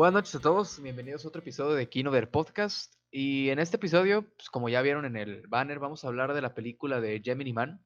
Buenas 0.00 0.14
noches 0.14 0.34
a 0.36 0.40
todos, 0.40 0.80
bienvenidos 0.80 1.26
a 1.26 1.28
otro 1.28 1.42
episodio 1.42 1.74
de 1.74 1.90
Kinover 1.90 2.30
Podcast. 2.30 2.94
Y 3.10 3.50
en 3.50 3.58
este 3.58 3.76
episodio, 3.76 4.22
pues 4.34 4.48
como 4.48 4.70
ya 4.70 4.80
vieron 4.80 5.04
en 5.04 5.14
el 5.14 5.46
banner, 5.46 5.78
vamos 5.78 6.02
a 6.02 6.08
hablar 6.08 6.32
de 6.32 6.40
la 6.40 6.54
película 6.54 7.02
de 7.02 7.20
Gemini 7.22 7.52
Man 7.52 7.84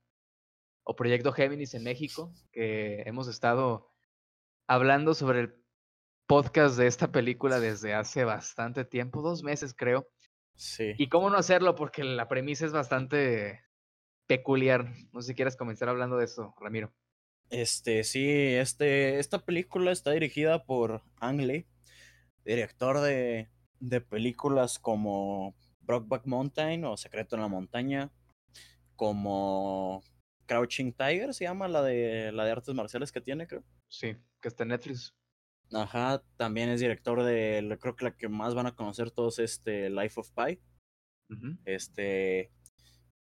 o 0.84 0.94
Proyecto 0.94 1.32
Géminis 1.32 1.74
en 1.74 1.82
México, 1.82 2.32
que 2.52 3.02
hemos 3.04 3.26
estado 3.26 3.90
hablando 4.68 5.14
sobre 5.14 5.40
el 5.40 5.54
podcast 6.28 6.76
de 6.78 6.86
esta 6.86 7.10
película 7.10 7.58
desde 7.58 7.94
hace 7.94 8.22
bastante 8.22 8.84
tiempo, 8.84 9.20
dos 9.20 9.42
meses 9.42 9.74
creo. 9.76 10.06
Sí. 10.54 10.92
Y 10.96 11.08
cómo 11.08 11.30
no 11.30 11.36
hacerlo, 11.36 11.74
porque 11.74 12.04
la 12.04 12.28
premisa 12.28 12.64
es 12.64 12.72
bastante 12.72 13.64
peculiar. 14.28 14.88
No 15.12 15.20
sé 15.20 15.32
si 15.32 15.34
quieres 15.34 15.56
comenzar 15.56 15.88
hablando 15.88 16.16
de 16.16 16.26
eso, 16.26 16.54
Ramiro. 16.60 16.94
Este, 17.50 18.04
sí, 18.04 18.30
este, 18.30 19.18
esta 19.18 19.40
película 19.40 19.90
está 19.90 20.12
dirigida 20.12 20.64
por 20.64 21.02
Ang 21.18 21.40
Lee, 21.40 21.66
director 22.44 23.00
de, 23.00 23.48
de 23.80 24.00
películas 24.00 24.78
como 24.78 25.54
Brockback 25.80 26.26
Mountain 26.26 26.84
o 26.84 26.96
Secreto 26.96 27.36
en 27.36 27.42
la 27.42 27.48
Montaña, 27.48 28.10
como 28.96 30.02
Crouching 30.46 30.92
Tiger, 30.92 31.34
se 31.34 31.44
llama 31.44 31.68
la 31.68 31.82
de 31.82 32.32
la 32.32 32.44
de 32.44 32.52
artes 32.52 32.74
marciales 32.74 33.12
que 33.12 33.20
tiene, 33.20 33.46
creo. 33.46 33.64
Sí, 33.88 34.16
que 34.40 34.48
está 34.48 34.64
en 34.64 34.70
Netflix. 34.70 35.14
Ajá, 35.72 36.22
también 36.36 36.68
es 36.68 36.80
director 36.80 37.22
de, 37.22 37.76
creo 37.80 37.96
que 37.96 38.04
la 38.04 38.16
que 38.16 38.28
más 38.28 38.54
van 38.54 38.66
a 38.66 38.74
conocer 38.76 39.10
todos, 39.10 39.38
este, 39.38 39.90
Life 39.90 40.20
of 40.20 40.30
Pi. 40.30 40.60
Este, 41.64 42.52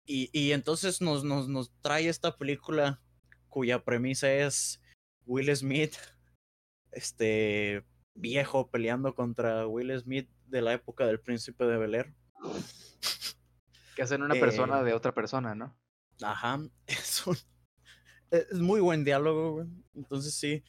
y, 0.06 0.30
y 0.34 0.54
entonces 0.54 1.02
nos, 1.02 1.24
nos, 1.24 1.48
nos 1.48 1.72
trae 1.82 2.08
esta 2.08 2.36
película 2.38 3.00
cuya 3.48 3.84
premisa 3.84 4.34
es 4.34 4.82
Will 5.26 5.56
Smith, 5.56 5.96
este 6.92 7.86
viejo 8.16 8.70
peleando 8.70 9.16
contra 9.16 9.68
Will 9.68 9.98
Smith 10.00 10.30
de 10.48 10.62
la 10.62 10.74
época 10.74 11.06
del 11.06 11.20
príncipe 11.20 11.66
de 11.66 11.78
Bel 11.78 11.96
Air. 11.96 12.14
Que 13.96 14.04
hacen 14.04 14.22
una 14.24 14.36
persona 14.36 14.80
Eh, 14.82 14.84
de 14.86 14.94
otra 14.94 15.14
persona, 15.14 15.54
¿no? 15.54 15.78
Ajá, 16.22 16.60
es 16.88 17.28
un 17.28 17.36
es 18.32 18.54
muy 18.54 18.80
buen 18.80 19.04
diálogo, 19.04 19.52
güey. 19.54 19.68
Entonces 19.94 20.34
sí. 20.34 20.54
Eh, 20.54 20.64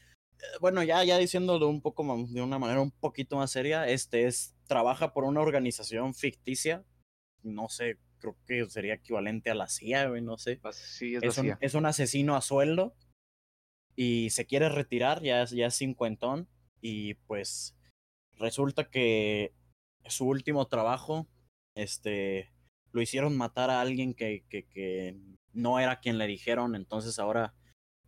Bueno, 0.61 0.83
ya, 0.83 1.05
ya 1.05 1.17
diciéndolo 1.19 1.69
un 1.69 1.81
poco 1.81 2.03
ma- 2.03 2.27
de 2.29 2.43
una 2.43 2.59
manera 2.59 2.81
un 2.81 2.91
poquito 2.91 3.37
más 3.37 3.53
seria, 3.53 3.87
este 3.87 4.27
es, 4.27 4.57
trabaja 4.67 5.13
por 5.13 5.23
una 5.25 5.41
organización 5.41 6.15
ficticia. 6.15 6.85
No 7.45 7.69
sé, 7.69 7.99
creo 8.19 8.37
que 8.47 8.69
sería 8.69 8.95
equivalente 8.95 9.51
a 9.51 9.55
la 9.55 9.69
CIA, 9.69 10.09
güey, 10.09 10.23
no 10.23 10.37
sé. 10.39 10.61
Sí, 10.73 11.15
es, 11.15 11.23
la 11.23 11.29
es 11.29 11.39
un, 11.39 11.57
es 11.61 11.75
un 11.75 11.87
asesino 11.87 12.35
a 12.35 12.41
sueldo 12.41 12.97
y 13.95 14.31
se 14.31 14.47
quiere 14.47 14.69
retirar, 14.69 15.23
ya, 15.23 15.45
ya 15.45 15.67
es 15.67 15.77
cincuentón 15.77 16.49
y 16.83 17.15
pues 17.15 17.75
resulta 18.37 18.91
que 18.91 19.55
su 20.07 20.27
último 20.27 20.67
trabajo, 20.67 21.29
este, 21.75 22.53
lo 22.91 23.01
hicieron 23.01 23.37
matar 23.37 23.71
a 23.71 23.81
alguien 23.81 24.13
que, 24.13 24.45
que, 24.51 24.67
que 24.67 25.17
no 25.53 25.79
era 25.79 26.01
quien 26.01 26.19
le 26.19 26.27
dijeron, 26.27 26.75
entonces 26.75 27.19
ahora 27.19 27.55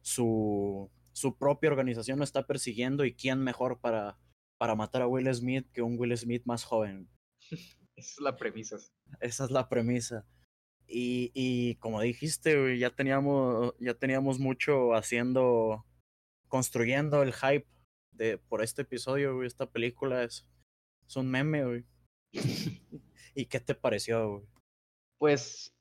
su, 0.02 0.90
su 1.12 1.38
propia 1.38 1.70
organización 1.70 2.18
lo 2.18 2.24
está 2.24 2.46
persiguiendo 2.46 3.04
y 3.04 3.14
quién 3.14 3.40
mejor 3.40 3.80
para, 3.80 4.18
para 4.58 4.74
matar 4.74 5.02
a 5.02 5.06
Will 5.06 5.32
Smith 5.32 5.66
que 5.72 5.82
un 5.82 5.98
Will 5.98 6.16
Smith 6.16 6.42
más 6.44 6.64
joven. 6.64 7.08
Esa 7.96 8.14
es 8.14 8.20
la 8.20 8.36
premisa. 8.36 8.76
Esa 9.20 9.44
es 9.44 9.50
la 9.50 9.68
premisa. 9.68 10.26
Y, 10.86 11.30
y 11.32 11.76
como 11.76 12.00
dijiste, 12.00 12.76
ya 12.76 12.90
teníamos, 12.90 13.72
ya 13.78 13.94
teníamos 13.94 14.40
mucho 14.40 14.94
haciendo, 14.94 15.86
construyendo 16.48 17.22
el 17.22 17.32
hype 17.32 17.66
de, 18.14 18.38
por 18.38 18.62
este 18.62 18.82
episodio, 18.82 19.34
güey. 19.34 19.46
Esta 19.46 19.70
película 19.70 20.22
es, 20.22 20.46
es 21.06 21.16
un 21.16 21.30
meme, 21.30 21.64
güey. 21.64 21.84
¿Y 23.34 23.46
qué 23.46 23.60
te 23.60 23.74
pareció, 23.74 24.30
güey? 24.30 24.44
Pues, 25.18 25.74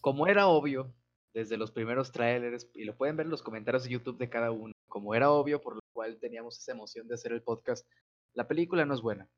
como 0.00 0.26
era 0.26 0.46
obvio, 0.46 0.94
desde 1.34 1.56
los 1.56 1.70
primeros 1.70 2.12
trailers, 2.12 2.70
y 2.74 2.84
lo 2.84 2.96
pueden 2.96 3.16
ver 3.16 3.26
en 3.26 3.30
los 3.30 3.42
comentarios 3.42 3.84
de 3.84 3.90
YouTube 3.90 4.18
de 4.18 4.30
cada 4.30 4.50
uno, 4.50 4.72
como 4.88 5.14
era 5.14 5.30
obvio, 5.30 5.60
por 5.60 5.74
lo 5.74 5.80
cual 5.92 6.18
teníamos 6.18 6.58
esa 6.58 6.72
emoción 6.72 7.06
de 7.08 7.14
hacer 7.14 7.32
el 7.32 7.42
podcast, 7.42 7.86
la 8.32 8.48
película 8.48 8.84
no 8.84 8.94
es 8.94 9.00
buena. 9.00 9.28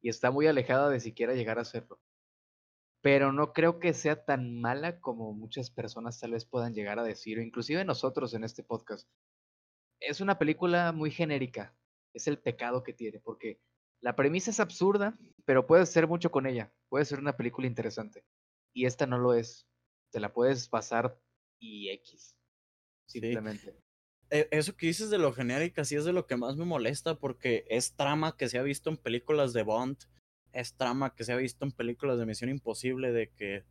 Y 0.00 0.08
está 0.08 0.30
muy 0.30 0.46
alejada 0.46 0.90
de 0.90 1.00
siquiera 1.00 1.34
llegar 1.34 1.58
a 1.58 1.64
serlo. 1.64 2.00
Pero 3.02 3.32
no 3.32 3.52
creo 3.52 3.78
que 3.78 3.94
sea 3.94 4.24
tan 4.24 4.60
mala 4.60 5.00
como 5.00 5.32
muchas 5.32 5.70
personas 5.70 6.18
tal 6.20 6.32
vez 6.32 6.44
puedan 6.44 6.74
llegar 6.74 6.98
a 6.98 7.04
decir, 7.04 7.38
o 7.38 7.42
inclusive 7.42 7.84
nosotros 7.84 8.34
en 8.34 8.44
este 8.44 8.62
podcast. 8.62 9.08
Es 10.06 10.20
una 10.20 10.38
película 10.38 10.92
muy 10.92 11.10
genérica. 11.10 11.74
Es 12.14 12.26
el 12.28 12.38
pecado 12.38 12.82
que 12.82 12.92
tiene, 12.92 13.20
porque 13.20 13.58
la 14.00 14.16
premisa 14.16 14.50
es 14.50 14.60
absurda, 14.60 15.18
pero 15.44 15.66
puedes 15.66 15.88
hacer 15.88 16.06
mucho 16.06 16.30
con 16.30 16.46
ella. 16.46 16.72
Puede 16.88 17.04
ser 17.04 17.18
una 17.20 17.36
película 17.36 17.66
interesante. 17.66 18.24
Y 18.74 18.86
esta 18.86 19.06
no 19.06 19.18
lo 19.18 19.34
es. 19.34 19.66
Te 20.10 20.20
la 20.20 20.32
puedes 20.32 20.68
pasar 20.68 21.18
y 21.60 21.88
X. 21.90 22.36
Simplemente. 23.06 23.76
Eh, 24.30 24.48
Eso 24.50 24.76
que 24.76 24.86
dices 24.86 25.10
de 25.10 25.18
lo 25.18 25.32
genérica 25.32 25.84
sí 25.84 25.96
es 25.96 26.04
de 26.04 26.12
lo 26.12 26.26
que 26.26 26.36
más 26.36 26.56
me 26.56 26.64
molesta 26.64 27.18
porque 27.18 27.64
es 27.68 27.94
trama 27.94 28.36
que 28.36 28.48
se 28.48 28.58
ha 28.58 28.62
visto 28.62 28.90
en 28.90 28.96
películas 28.96 29.52
de 29.52 29.62
Bond, 29.62 29.98
es 30.52 30.74
trama 30.74 31.14
que 31.14 31.24
se 31.24 31.32
ha 31.32 31.36
visto 31.36 31.64
en 31.64 31.72
películas 31.72 32.18
de 32.18 32.26
Misión 32.26 32.50
Imposible 32.50 33.12
de 33.12 33.30
que 33.30 33.64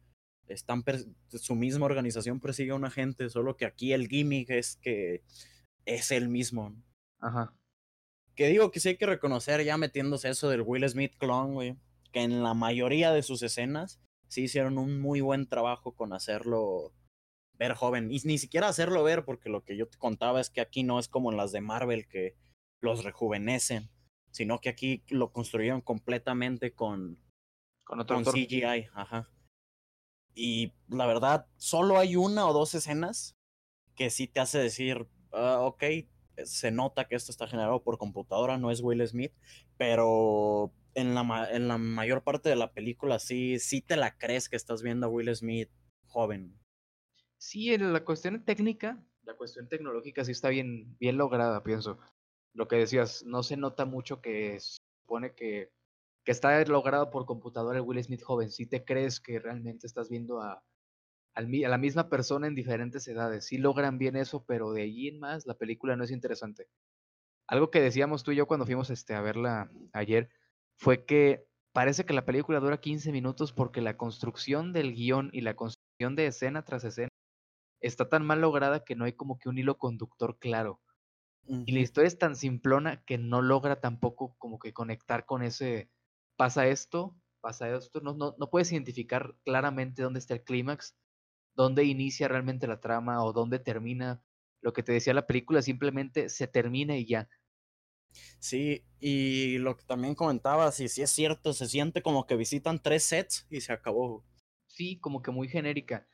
están 0.48 0.84
su 1.30 1.56
misma 1.56 1.86
organización 1.86 2.40
persigue 2.40 2.72
a 2.72 2.76
un 2.76 2.86
agente, 2.86 3.30
solo 3.30 3.58
que 3.58 3.66
aquí 3.66 3.94
el 3.94 4.08
gimmick 4.08 4.50
es 4.50 4.76
que 4.78 5.24
es 5.86 6.12
el 6.12 6.30
mismo. 6.30 6.76
Ajá. 7.20 7.54
Que 8.36 8.48
digo 8.48 8.72
que 8.72 8.80
sí 8.80 8.90
hay 8.90 8.98
que 8.98 9.06
reconocer 9.06 9.64
ya 9.64 9.78
metiéndose 9.78 10.30
eso 10.30 10.50
del 10.50 10.62
Will 10.62 10.88
Smith 10.88 11.16
clone, 11.18 11.54
güey, 11.54 11.78
que 12.12 12.22
en 12.22 12.44
la 12.44 12.54
mayoría 12.54 13.12
de 13.12 13.24
sus 13.24 13.44
escenas 13.44 14.00
sí 14.28 14.44
hicieron 14.44 14.78
un 14.78 15.02
muy 15.02 15.22
buen 15.22 15.48
trabajo 15.48 15.94
con 15.94 16.14
hacerlo 16.14 16.94
ver 17.58 17.76
joven. 17.76 18.12
Y 18.12 18.20
ni 18.24 18.38
siquiera 18.38 18.68
hacerlo 18.68 19.04
ver, 19.04 19.26
porque 19.26 19.50
lo 19.50 19.64
que 19.64 19.78
yo 19.78 19.88
te 19.88 19.98
contaba 19.98 20.42
es 20.42 20.50
que 20.50 20.62
aquí 20.62 20.84
no 20.84 21.00
es 21.00 21.08
como 21.08 21.32
en 21.32 21.38
las 21.38 21.52
de 21.52 21.62
Marvel 21.62 22.08
que 22.08 22.36
los 22.82 23.04
rejuvenecen, 23.04 23.90
sino 24.32 24.60
que 24.60 24.70
aquí 24.70 25.04
lo 25.10 25.32
construyeron 25.32 25.82
completamente 25.82 26.74
con, 26.74 27.20
Con 27.84 28.00
otro 28.00 28.24
con. 28.24 28.34
CGI, 28.34 28.88
ajá. 28.94 29.30
Y 30.34 30.74
la 30.88 31.06
verdad, 31.06 31.48
solo 31.58 32.00
hay 32.00 32.16
una 32.16 32.48
o 32.48 32.54
dos 32.54 32.74
escenas 32.74 33.36
que 33.96 34.10
sí 34.10 34.28
te 34.28 34.40
hace 34.40 34.58
decir, 34.58 35.08
"Ah, 35.32 35.60
ok, 35.62 35.84
se 36.46 36.72
nota 36.72 37.06
que 37.08 37.16
esto 37.16 37.32
está 37.32 37.48
generado 37.48 37.84
por 37.84 37.98
computadora, 37.98 38.58
no 38.58 38.72
es 38.72 38.82
Will 38.82 39.06
Smith, 39.08 39.34
pero 39.78 40.74
en 40.94 41.16
la, 41.16 41.48
en 41.52 41.68
la 41.68 41.78
mayor 41.78 42.24
parte 42.24 42.50
de 42.50 42.56
la 42.56 42.74
película 42.74 43.20
sí, 43.20 43.60
sí 43.60 43.82
te 43.82 43.96
la 43.96 44.18
crees 44.18 44.50
que 44.50 44.56
estás 44.56 44.82
viendo 44.82 45.08
a 45.08 45.10
Will 45.10 45.34
Smith 45.36 45.70
joven. 46.08 46.58
Sí, 47.38 47.74
en 47.74 47.94
la 47.94 48.04
cuestión 48.04 48.44
técnica, 48.44 49.04
la 49.24 49.36
cuestión 49.36 49.68
tecnológica 49.68 50.24
sí 50.26 50.32
está 50.32 50.50
bien, 50.50 50.98
bien 51.00 51.18
lograda, 51.18 51.64
pienso. 51.64 52.00
Lo 52.54 52.68
que 52.68 52.76
decías, 52.76 53.24
no 53.26 53.44
se 53.44 53.58
nota 53.58 53.86
mucho 53.86 54.22
que 54.22 54.60
supone 54.60 55.34
que, 55.34 55.72
que 56.24 56.32
está 56.32 56.64
logrado 56.66 57.10
por 57.10 57.26
computadora 57.26 57.80
el 57.80 57.86
Will 57.86 58.04
Smith 58.04 58.22
joven. 58.22 58.52
Sí 58.52 58.66
te 58.66 58.84
crees 58.84 59.20
que 59.20 59.40
realmente 59.40 59.88
estás 59.88 60.10
viendo 60.10 60.42
a, 60.42 60.64
a 61.34 61.42
la 61.42 61.78
misma 61.78 62.10
persona 62.10 62.48
en 62.48 62.56
diferentes 62.56 63.08
edades. 63.08 63.46
Sí 63.46 63.58
logran 63.58 63.98
bien 63.98 64.16
eso, 64.16 64.44
pero 64.46 64.72
de 64.74 64.84
allí 64.84 65.08
en 65.08 65.20
más 65.20 65.46
la 65.46 65.54
película 65.54 65.96
no 65.96 66.04
es 66.04 66.12
interesante. 66.12 66.68
Algo 67.48 67.72
que 67.72 67.82
decíamos 67.82 68.24
tú 68.24 68.32
y 68.32 68.38
yo 68.38 68.48
cuando 68.48 68.66
fuimos 68.66 68.90
este, 68.90 69.14
a 69.14 69.22
verla 69.22 69.72
ayer 69.94 70.30
fue 70.78 71.06
que 71.06 71.48
parece 71.74 72.06
que 72.06 72.14
la 72.14 72.26
película 72.26 72.60
dura 72.60 72.80
15 72.80 73.12
minutos 73.12 73.54
porque 73.54 73.82
la 73.82 73.98
construcción 73.98 74.74
del 74.74 74.94
guion 74.94 75.30
y 75.34 75.42
la 75.42 75.56
construcción 75.56 76.16
de 76.16 76.28
escena 76.28 76.64
tras 76.64 76.84
escena 76.84 77.10
está 77.82 78.10
tan 78.10 78.26
mal 78.26 78.42
lograda 78.42 78.84
que 78.84 78.96
no 78.96 79.06
hay 79.06 79.14
como 79.14 79.38
que 79.40 79.50
un 79.50 79.58
hilo 79.58 79.78
conductor 79.78 80.38
claro. 80.40 80.82
Y 81.48 81.72
la 81.72 81.80
historia 81.80 82.08
es 82.08 82.20
tan 82.20 82.36
simplona 82.36 83.04
que 83.04 83.18
no 83.18 83.42
logra 83.42 83.82
tampoco 83.82 84.36
como 84.38 84.60
que 84.60 84.74
conectar 84.74 85.26
con 85.26 85.42
ese 85.42 85.90
pasa 86.38 86.68
esto, 86.68 87.16
pasa 87.42 87.76
esto, 87.76 88.00
no, 88.00 88.14
no, 88.14 88.36
no 88.38 88.50
puedes 88.50 88.72
identificar 88.72 89.36
claramente 89.44 90.04
dónde 90.04 90.20
está 90.20 90.36
el 90.36 90.44
clímax, 90.44 90.96
dónde 91.56 91.84
inicia 91.86 92.28
realmente 92.28 92.68
la 92.68 92.80
trama 92.80 93.24
o 93.24 93.34
dónde 93.34 93.60
termina. 93.60 94.24
Lo 94.62 94.74
que 94.74 94.84
te 94.84 94.92
decía 94.94 95.14
la 95.14 95.28
película 95.28 95.62
simplemente 95.62 96.30
se 96.30 96.48
termina 96.48 96.98
y 96.98 97.06
ya. 97.06 97.30
Sí, 98.40 98.84
y 99.00 99.58
lo 99.60 99.78
que 99.78 99.86
también 99.86 100.16
comentabas, 100.16 100.80
y 100.80 100.90
sí 100.90 101.02
es 101.02 101.12
cierto, 101.12 101.54
se 101.54 101.68
siente 101.68 102.02
como 102.02 102.26
que 102.28 102.36
visitan 102.36 102.82
tres 102.82 103.04
sets 103.04 103.48
y 103.50 103.62
se 103.62 103.72
acabó. 103.74 104.26
Sí, 104.68 105.00
como 105.00 105.22
que 105.22 105.32
muy 105.32 105.48
genérica. 105.48 106.08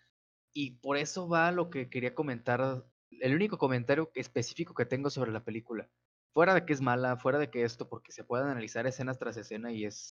Y 0.54 0.72
por 0.80 0.98
eso 0.98 1.28
va 1.30 1.52
lo 1.52 1.70
que 1.70 1.90
quería 1.90 2.16
comentar, 2.16 2.86
el 3.12 3.36
único 3.36 3.58
comentario 3.58 4.12
específico 4.16 4.74
que 4.74 4.86
tengo 4.86 5.10
sobre 5.10 5.32
la 5.32 5.44
película. 5.46 5.90
Fuera 6.34 6.54
de 6.54 6.66
que 6.66 6.74
es 6.74 6.82
mala, 6.82 7.18
fuera 7.18 7.40
de 7.40 7.50
que 7.50 7.64
esto, 7.64 7.90
porque 7.90 8.12
se 8.12 8.24
pueden 8.24 8.48
analizar 8.48 8.88
escena 8.88 9.14
tras 9.16 9.38
escena 9.38 9.72
y 9.72 9.86
es 9.86 10.18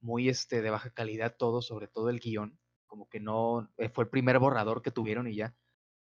muy 0.00 0.28
este, 0.28 0.62
de 0.62 0.70
baja 0.70 0.90
calidad 0.90 1.36
todo, 1.38 1.62
sobre 1.62 1.88
todo 1.88 2.10
el 2.10 2.20
guion. 2.20 2.58
Como 2.94 3.08
que 3.08 3.18
no 3.18 3.68
eh, 3.76 3.88
fue 3.88 4.04
el 4.04 4.10
primer 4.10 4.38
borrador 4.38 4.80
que 4.80 4.92
tuvieron 4.92 5.26
y 5.26 5.34
ya. 5.34 5.52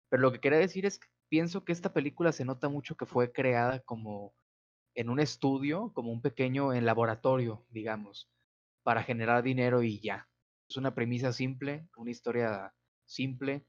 Pero 0.09 0.23
lo 0.23 0.33
que 0.33 0.41
quería 0.41 0.59
decir 0.59 0.87
es 0.87 0.99
que 0.99 1.07
pienso 1.29 1.65
que 1.65 1.71
esta 1.71 1.93
película 1.93 2.33
se 2.33 2.45
nota 2.45 2.69
mucho 2.69 2.97
que 2.97 3.07
fue 3.07 3.31
creada 3.31 3.79
como 3.79 4.35
en 4.97 5.09
un 5.09 5.21
estudio, 5.21 5.93
como 5.95 6.11
un 6.11 6.21
pequeño 6.21 6.73
en 6.73 6.85
laboratorio, 6.87 7.65
digamos, 7.69 8.29
para 8.83 9.05
generar 9.05 9.45
dinero 9.45 9.85
y 9.85 10.01
ya. 10.01 10.29
Es 10.69 10.79
una 10.79 10.93
premisa 10.93 11.33
simple, 11.33 11.89
una 11.95 12.11
historia 12.11 12.75
simple, 13.07 13.65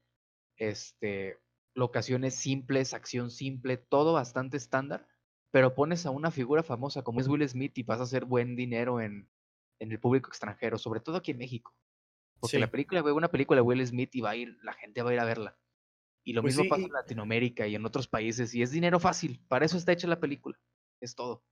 este, 0.56 1.38
locaciones 1.76 2.34
simples, 2.34 2.92
acción 2.92 3.30
simple, 3.30 3.76
todo 3.76 4.14
bastante 4.14 4.56
estándar, 4.56 5.06
pero 5.52 5.76
pones 5.76 6.06
a 6.06 6.10
una 6.10 6.32
figura 6.32 6.64
famosa 6.64 7.04
como 7.04 7.20
es 7.20 7.28
Will 7.28 7.48
Smith 7.48 7.78
y 7.78 7.84
vas 7.84 8.00
a 8.00 8.02
hacer 8.02 8.24
buen 8.24 8.56
dinero 8.56 9.00
en, 9.00 9.30
en 9.78 9.92
el 9.92 10.00
público 10.00 10.28
extranjero, 10.28 10.76
sobre 10.76 10.98
todo 10.98 11.18
aquí 11.18 11.30
en 11.30 11.38
México. 11.38 11.72
Porque 12.42 12.58
la 12.58 12.70
película, 12.70 13.02
una 13.14 13.30
película 13.30 13.58
de 13.58 13.62
Will 13.62 13.86
Smith 13.86 14.14
y 14.16 14.20
va 14.20 14.30
a 14.30 14.36
ir, 14.36 14.58
la 14.64 14.72
gente 14.72 15.00
va 15.00 15.10
a 15.10 15.14
ir 15.14 15.20
a 15.20 15.24
verla. 15.24 15.56
Y 16.24 16.32
lo 16.32 16.42
pues 16.42 16.56
mismo 16.56 16.68
pasa 16.68 16.82
en 16.82 16.92
Latinoamérica 16.92 17.68
y 17.68 17.76
en 17.76 17.86
otros 17.86 18.08
países, 18.08 18.52
y 18.52 18.62
es 18.62 18.72
dinero 18.72 18.98
fácil, 18.98 19.40
para 19.46 19.64
eso 19.64 19.76
está 19.76 19.92
hecha 19.92 20.08
la 20.08 20.18
película, 20.18 20.58
es 21.00 21.14
todo. 21.14 21.44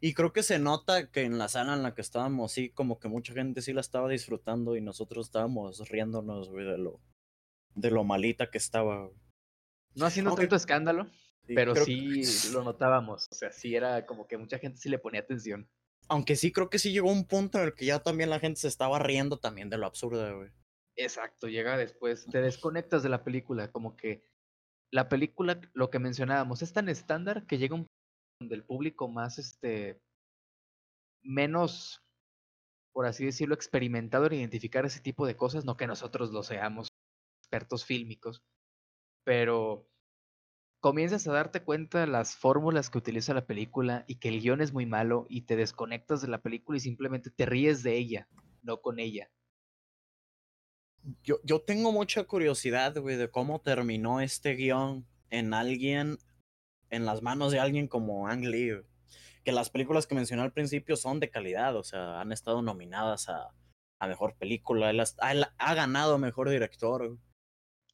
Y 0.00 0.14
creo 0.14 0.32
que 0.32 0.42
se 0.42 0.58
nota 0.58 1.10
que 1.10 1.22
en 1.22 1.38
la 1.38 1.48
sala 1.48 1.74
en 1.74 1.84
la 1.84 1.94
que 1.94 2.00
estábamos, 2.00 2.50
sí, 2.50 2.70
como 2.70 2.98
que 2.98 3.08
mucha 3.08 3.32
gente 3.32 3.62
sí 3.62 3.72
la 3.72 3.80
estaba 3.80 4.08
disfrutando 4.08 4.76
y 4.76 4.80
nosotros 4.80 5.26
estábamos 5.26 5.88
riéndonos, 5.88 6.50
güey, 6.50 6.66
de 6.66 6.78
lo, 6.78 7.00
de 7.74 7.90
lo 7.92 8.02
malita 8.02 8.50
que 8.50 8.58
estaba. 8.58 9.08
No 9.94 10.06
haciendo 10.06 10.34
tanto 10.34 10.56
escándalo, 10.56 11.08
pero 11.46 11.76
sí 11.76 12.22
lo 12.52 12.62
notábamos. 12.64 13.28
O 13.30 13.34
sea, 13.34 13.52
sí 13.52 13.74
era 13.74 14.04
como 14.06 14.26
que 14.26 14.36
mucha 14.36 14.58
gente 14.58 14.78
sí 14.78 14.88
le 14.88 14.98
ponía 14.98 15.20
atención. 15.20 15.68
Aunque 16.08 16.36
sí 16.36 16.52
creo 16.52 16.70
que 16.70 16.78
sí 16.78 16.92
llegó 16.92 17.10
un 17.10 17.26
punto 17.26 17.58
en 17.58 17.64
el 17.64 17.74
que 17.74 17.86
ya 17.86 18.00
también 18.00 18.30
la 18.30 18.38
gente 18.38 18.60
se 18.60 18.68
estaba 18.68 18.98
riendo 18.98 19.38
también 19.38 19.70
de 19.70 19.78
lo 19.78 19.86
absurdo, 19.86 20.36
güey. 20.36 20.50
Exacto, 20.96 21.48
llega 21.48 21.76
después, 21.76 22.26
te 22.26 22.40
desconectas 22.40 23.02
de 23.02 23.10
la 23.10 23.22
película, 23.22 23.70
como 23.70 23.96
que 23.96 24.24
la 24.90 25.08
película, 25.08 25.60
lo 25.74 25.90
que 25.90 25.98
mencionábamos, 25.98 26.62
es 26.62 26.72
tan 26.72 26.88
estándar 26.88 27.46
que 27.46 27.58
llega 27.58 27.74
un 27.74 27.86
del 28.40 28.64
público 28.64 29.08
más, 29.08 29.38
este, 29.38 30.00
menos, 31.22 32.02
por 32.94 33.06
así 33.06 33.24
decirlo, 33.24 33.54
experimentado 33.54 34.26
en 34.26 34.34
identificar 34.34 34.86
ese 34.86 35.00
tipo 35.00 35.26
de 35.26 35.36
cosas, 35.36 35.64
no 35.64 35.76
que 35.76 35.86
nosotros 35.86 36.30
lo 36.30 36.42
seamos 36.42 36.88
expertos 37.42 37.84
fílmicos, 37.84 38.42
pero 39.24 39.88
comienzas 40.86 41.26
a 41.26 41.32
darte 41.32 41.64
cuenta 41.64 41.98
de 41.98 42.06
las 42.06 42.36
fórmulas 42.36 42.90
que 42.90 42.98
utiliza 42.98 43.34
la 43.34 43.44
película 43.44 44.04
y 44.06 44.20
que 44.20 44.28
el 44.28 44.40
guion 44.40 44.60
es 44.60 44.72
muy 44.72 44.86
malo 44.86 45.26
y 45.28 45.40
te 45.40 45.56
desconectas 45.56 46.22
de 46.22 46.28
la 46.28 46.42
película 46.42 46.76
y 46.76 46.80
simplemente 46.80 47.28
te 47.28 47.44
ríes 47.44 47.82
de 47.82 47.96
ella, 47.96 48.28
no 48.62 48.80
con 48.80 49.00
ella. 49.00 49.28
Yo, 51.24 51.40
yo 51.42 51.60
tengo 51.60 51.90
mucha 51.90 52.22
curiosidad, 52.22 52.96
güey, 53.00 53.16
de 53.16 53.28
cómo 53.28 53.60
terminó 53.60 54.20
este 54.20 54.54
guion 54.54 55.04
en 55.30 55.54
alguien 55.54 56.18
en 56.90 57.04
las 57.04 57.20
manos 57.20 57.50
de 57.50 57.58
alguien 57.58 57.88
como 57.88 58.28
Ang 58.28 58.44
Lee. 58.44 58.80
Que 59.42 59.50
las 59.50 59.70
películas 59.70 60.06
que 60.06 60.14
mencioné 60.14 60.42
al 60.42 60.52
principio 60.52 60.94
son 60.94 61.18
de 61.18 61.30
calidad, 61.30 61.74
o 61.74 61.82
sea, 61.82 62.20
han 62.20 62.30
estado 62.30 62.62
nominadas 62.62 63.28
a, 63.28 63.52
a 63.98 64.06
mejor 64.06 64.36
película. 64.36 64.90
Él 64.90 65.00
ha, 65.00 65.74
ganado 65.74 66.16
mejor 66.18 66.48
director. 66.48 67.18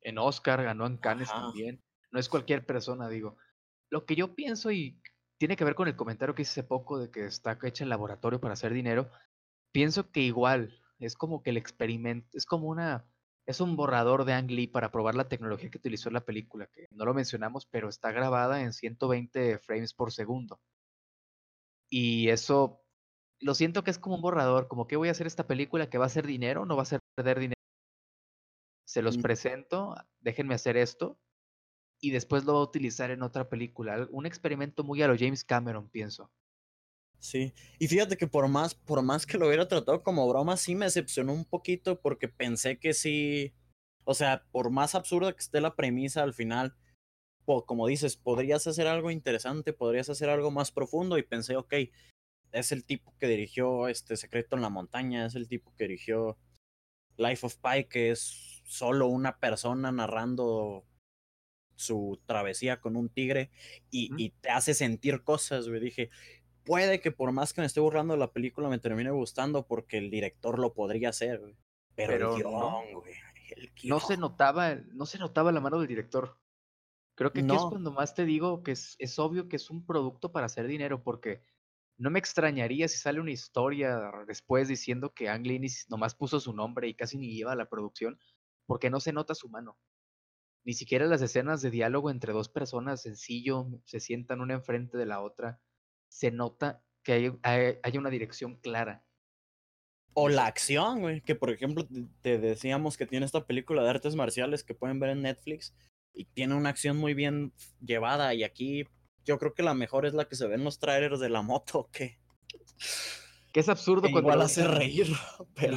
En 0.03 0.19
Oscar, 0.19 0.63
ganó 0.63 0.87
en 0.87 0.99
Cannes 0.99 1.31
también. 1.31 1.83
No 2.13 2.21
es 2.21 2.29
cualquier 2.29 2.65
persona, 2.65 3.09
digo. 3.09 3.37
Lo 3.91 4.07
que 4.07 4.15
yo 4.15 4.35
pienso 4.35 4.71
y 4.71 5.01
tiene 5.39 5.57
que 5.57 5.65
ver 5.65 5.75
con 5.75 5.89
el 5.89 5.97
comentario 5.97 6.35
que 6.35 6.43
hice 6.43 6.61
hace 6.61 6.65
poco 6.65 6.99
de 6.99 7.11
que 7.11 7.25
está 7.25 7.59
hecha 7.63 7.85
en 7.85 7.91
laboratorio 7.91 8.41
para 8.41 8.55
hacer 8.55 8.73
dinero. 8.73 9.11
Pienso 9.73 10.11
que 10.13 10.21
igual 10.21 10.81
es 10.99 11.17
como 11.17 11.43
que 11.43 11.51
el 11.51 11.57
experimento, 11.57 12.29
es 12.37 12.47
como 12.47 12.69
una 12.69 13.07
es 13.47 13.61
un 13.61 13.77
borrador 13.77 14.25
de 14.25 14.35
Ang 14.35 14.51
Lee 14.51 14.69
para 14.69 14.93
probar 14.93 15.15
la 15.15 15.29
tecnología 15.29 15.71
que 15.71 15.79
utilizó 15.79 16.09
en 16.09 16.15
la 16.15 16.25
película, 16.25 16.69
que 16.69 16.87
no 16.93 17.05
lo 17.05 17.15
mencionamos, 17.15 17.67
pero 17.67 17.89
está 17.89 18.13
grabada 18.13 18.63
en 18.63 18.73
120 18.73 19.59
frames 19.59 19.95
por 19.95 20.13
segundo. 20.13 20.61
Y 21.91 22.29
eso, 22.29 22.83
lo 23.41 23.55
siento 23.55 23.83
que 23.83 23.91
es 23.91 23.99
como 23.99 24.17
un 24.17 24.23
borrador, 24.23 24.69
como 24.69 24.87
que 24.87 24.97
voy 24.97 25.09
a 25.09 25.11
hacer 25.13 25.27
esta 25.27 25.47
película 25.47 25.91
que 25.91 25.99
va 25.99 26.07
a 26.07 26.09
ser 26.09 26.27
dinero, 26.27 26.65
no 26.67 26.77
va 26.77 26.83
a 26.83 26.87
ser 26.87 27.01
perder 27.17 27.41
dinero. 27.41 27.61
Se 28.85 29.03
los 29.03 29.19
mm. 29.19 29.23
presento, 29.23 29.97
déjenme 30.21 30.55
hacer 30.55 30.77
esto, 30.77 31.19
y 32.03 32.11
después 32.11 32.45
lo 32.45 32.55
va 32.55 32.59
a 32.59 32.65
utilizar 32.65 33.13
en 33.13 33.23
otra 33.23 33.49
película. 33.49 34.09
Un 34.11 34.27
experimento 34.27 34.83
muy 34.83 35.01
a 35.03 35.07
lo 35.07 35.17
James 35.17 35.45
Cameron, 35.45 35.89
pienso. 35.89 36.31
Sí, 37.21 37.55
y 37.79 37.87
fíjate 37.87 38.17
que 38.17 38.27
por 38.27 38.49
más, 38.49 38.75
por 38.75 39.01
más 39.03 39.25
que 39.25 39.39
lo 39.39 39.47
hubiera 39.47 39.69
tratado 39.69 40.03
como 40.03 40.29
broma, 40.29 40.57
sí 40.57 40.75
me 40.75 40.87
decepcionó 40.87 41.33
un 41.33 41.45
poquito 41.45 42.01
porque 42.01 42.27
pensé 42.27 42.81
que 42.81 42.93
sí, 42.93 43.55
o 44.03 44.15
sea, 44.15 44.45
por 44.51 44.71
más 44.71 44.97
absurda 44.97 45.33
que 45.33 45.39
esté 45.39 45.61
la 45.61 45.77
premisa 45.77 46.25
al 46.25 46.35
final, 46.35 46.77
como 47.45 47.87
dices, 47.87 48.17
podrías 48.17 48.67
hacer 48.67 48.89
algo 48.89 49.13
interesante, 49.13 49.73
podrías 49.73 50.11
hacer 50.11 50.29
algo 50.29 50.51
más 50.51 50.73
profundo 50.73 51.17
y 51.17 51.23
pensé, 51.23 51.57
ok, 51.57 51.75
es 52.51 52.73
el 52.73 52.85
tipo 52.85 53.15
que 53.21 53.29
dirigió 53.29 53.87
este 53.87 54.17
Secreto 54.17 54.57
en 54.57 54.63
la 54.63 54.71
Montaña, 54.71 55.25
es 55.25 55.37
el 55.37 55.47
tipo 55.47 55.73
que 55.77 55.85
dirigió 55.85 56.37
Life 57.17 57.47
of 57.47 57.57
Pi, 57.59 57.85
que 57.85 58.11
es 58.11 58.63
solo 58.65 59.07
una 59.07 59.39
persona 59.39 59.93
narrando 59.93 60.85
su 61.83 62.21
travesía 62.27 62.81
con 62.81 62.97
un 62.97 63.09
tigre 63.09 63.51
y, 63.91 64.11
y 64.17 64.31
te 64.31 64.51
hace 64.51 64.75
sentir 64.75 65.23
cosas, 65.23 65.69
güey. 65.69 65.81
Dije, 65.81 66.11
puede 66.65 67.01
que 67.01 67.13
por 67.13 67.33
más 67.33 67.53
que 67.53 67.61
me 67.61 67.67
esté 67.67 67.81
burlando 67.81 68.15
de 68.15 68.21
la 68.21 68.33
película 68.33 68.69
me 68.69 68.79
termine 68.79 69.11
gustando 69.11 69.67
porque 69.67 69.99
el 69.99 70.11
director 70.11 70.59
lo 70.59 70.75
podría 70.75 71.11
hacer, 71.11 71.41
Pero, 71.95 72.37
el 72.37 72.43
no, 72.43 72.83
güey. 72.95 73.15
No 73.85 74.01
se 74.01 74.17
notaba, 74.17 74.77
no 74.93 75.05
se 75.07 75.19
notaba 75.19 75.53
la 75.53 75.61
mano 75.61 75.79
del 75.79 75.89
director. 75.89 76.39
Creo 77.15 77.33
que 77.33 77.41
aquí 77.41 77.55
es 77.55 77.63
cuando 77.63 77.93
más 77.93 78.15
te 78.15 78.25
digo 78.25 78.63
que 78.63 78.73
es, 78.73 78.97
es 78.99 79.19
obvio 79.19 79.49
que 79.49 79.57
es 79.57 79.69
un 79.69 79.85
producto 79.85 80.33
para 80.33 80.47
hacer 80.47 80.67
dinero, 80.67 81.03
porque 81.03 81.43
no 81.99 82.11
me 82.11 82.19
extrañaría 82.19 82.89
si 82.89 82.99
sale 82.99 83.21
una 83.21 83.31
historia 83.31 84.11
después 84.27 84.69
diciendo 84.69 85.13
que 85.13 85.29
Ang 85.29 85.47
Lee 85.47 85.61
nomás 85.89 86.15
puso 86.15 86.41
su 86.41 86.55
nombre 86.55 86.89
y 86.89 86.95
casi 86.95 87.19
ni 87.19 87.35
lleva 87.35 87.55
la 87.55 87.69
producción, 87.69 88.19
porque 88.67 88.89
no 88.89 89.01
se 89.01 89.13
nota 89.13 89.35
su 89.35 89.49
mano. 89.51 89.77
Ni 90.65 90.75
siquiera 90.75 91.07
las 91.07 91.23
escenas 91.23 91.63
de 91.63 91.71
diálogo 91.71 92.11
entre 92.11 92.33
dos 92.33 92.49
personas 92.49 93.03
sencillo 93.03 93.67
se 93.85 94.01
sientan 94.01 94.41
una 94.41 94.55
enfrente 94.55 94.97
de 94.97 95.07
la 95.07 95.21
otra 95.21 95.61
se 96.13 96.31
nota 96.31 96.83
que 97.03 97.13
hay, 97.43 97.79
hay, 97.83 97.99
una 97.99 98.11
dirección 98.11 98.57
clara. 98.57 99.03
O 100.13 100.29
la 100.29 100.47
acción, 100.47 101.01
güey, 101.01 101.23
que 101.23 101.35
por 101.35 101.51
ejemplo 101.51 101.89
te 102.21 102.39
decíamos 102.39 102.99
que 102.99 103.07
tiene 103.07 103.25
esta 103.25 103.47
película 103.47 103.83
de 103.83 103.89
artes 103.89 104.15
marciales 104.15 104.63
que 104.63 104.75
pueden 104.75 105.01
ver 105.01 105.11
en 105.11 105.23
Netflix 105.23 105.75
y 106.13 106.27
tiene 106.27 106.55
una 106.55 106.69
acción 106.69 106.99
muy 106.99 107.15
bien 107.15 107.55
llevada 107.81 108.35
y 108.35 108.45
aquí 108.45 108.87
yo 109.25 109.39
creo 109.39 109.55
que 109.55 109.63
la 109.63 109.73
mejor 109.73 110.05
es 110.05 110.13
la 110.13 110.29
que 110.29 110.37
se 110.37 110.47
ve 110.47 110.57
en 110.57 110.65
los 110.65 110.79
trailers 110.79 111.19
de 111.19 111.31
la 111.31 111.41
moto, 111.41 111.89
que 111.93 112.21
que 113.53 113.61
es 113.61 113.69
absurdo 113.69 114.03
cuando 114.03 114.21
igual 114.21 114.43
hace 114.43 114.67
reír, 114.67 115.09
pero 115.55 115.77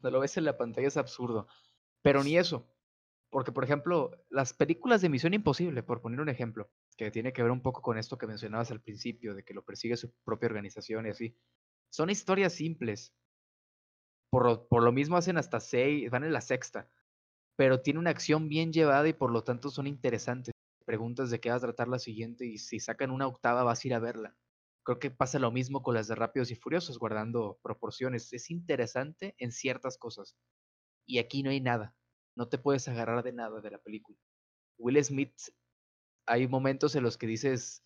lo, 0.00 0.10
lo 0.10 0.20
ves 0.20 0.36
en 0.36 0.44
la 0.44 0.56
pantalla 0.56 0.88
es 0.88 0.96
absurdo. 0.96 1.46
Pero 2.02 2.24
ni 2.24 2.36
eso, 2.36 2.71
porque 3.32 3.50
por 3.50 3.64
ejemplo, 3.64 4.10
las 4.28 4.52
películas 4.52 5.00
de 5.00 5.08
Misión 5.08 5.32
Imposible, 5.32 5.82
por 5.82 6.02
poner 6.02 6.20
un 6.20 6.28
ejemplo, 6.28 6.70
que 6.98 7.10
tiene 7.10 7.32
que 7.32 7.42
ver 7.42 7.50
un 7.50 7.62
poco 7.62 7.80
con 7.80 7.96
esto 7.96 8.18
que 8.18 8.26
mencionabas 8.26 8.70
al 8.70 8.82
principio, 8.82 9.34
de 9.34 9.42
que 9.42 9.54
lo 9.54 9.64
persigue 9.64 9.96
su 9.96 10.12
propia 10.22 10.48
organización 10.48 11.06
y 11.06 11.08
así. 11.08 11.34
Son 11.90 12.10
historias 12.10 12.52
simples. 12.52 13.14
Por 14.30 14.44
lo, 14.44 14.68
por 14.68 14.82
lo 14.82 14.92
mismo 14.92 15.16
hacen 15.16 15.38
hasta 15.38 15.60
seis, 15.60 16.10
van 16.10 16.24
en 16.24 16.34
la 16.34 16.42
sexta, 16.42 16.90
pero 17.56 17.80
tiene 17.80 18.00
una 18.00 18.10
acción 18.10 18.50
bien 18.50 18.70
llevada 18.70 19.08
y 19.08 19.14
por 19.14 19.30
lo 19.30 19.42
tanto 19.44 19.70
son 19.70 19.86
interesantes. 19.86 20.52
Preguntas 20.84 21.30
de 21.30 21.40
qué 21.40 21.48
va 21.48 21.56
a 21.56 21.60
tratar 21.60 21.88
la 21.88 21.98
siguiente 21.98 22.44
y 22.44 22.58
si 22.58 22.80
sacan 22.80 23.10
una 23.10 23.26
octava 23.26 23.64
vas 23.64 23.82
a 23.82 23.88
ir 23.88 23.94
a 23.94 23.98
verla. 23.98 24.36
Creo 24.84 24.98
que 24.98 25.10
pasa 25.10 25.38
lo 25.38 25.50
mismo 25.50 25.82
con 25.82 25.94
las 25.94 26.06
de 26.06 26.16
Rápidos 26.16 26.50
y 26.50 26.54
Furiosos, 26.54 26.98
guardando 26.98 27.58
proporciones. 27.62 28.30
Es 28.34 28.50
interesante 28.50 29.34
en 29.38 29.52
ciertas 29.52 29.96
cosas. 29.96 30.36
Y 31.06 31.18
aquí 31.18 31.42
no 31.42 31.48
hay 31.48 31.62
nada. 31.62 31.96
No 32.36 32.48
te 32.48 32.58
puedes 32.58 32.88
agarrar 32.88 33.22
de 33.22 33.32
nada 33.32 33.60
de 33.60 33.70
la 33.70 33.78
película. 33.78 34.18
Will 34.78 35.02
Smith 35.04 35.34
hay 36.26 36.46
momentos 36.48 36.94
en 36.94 37.02
los 37.02 37.18
que 37.18 37.26
dices, 37.26 37.84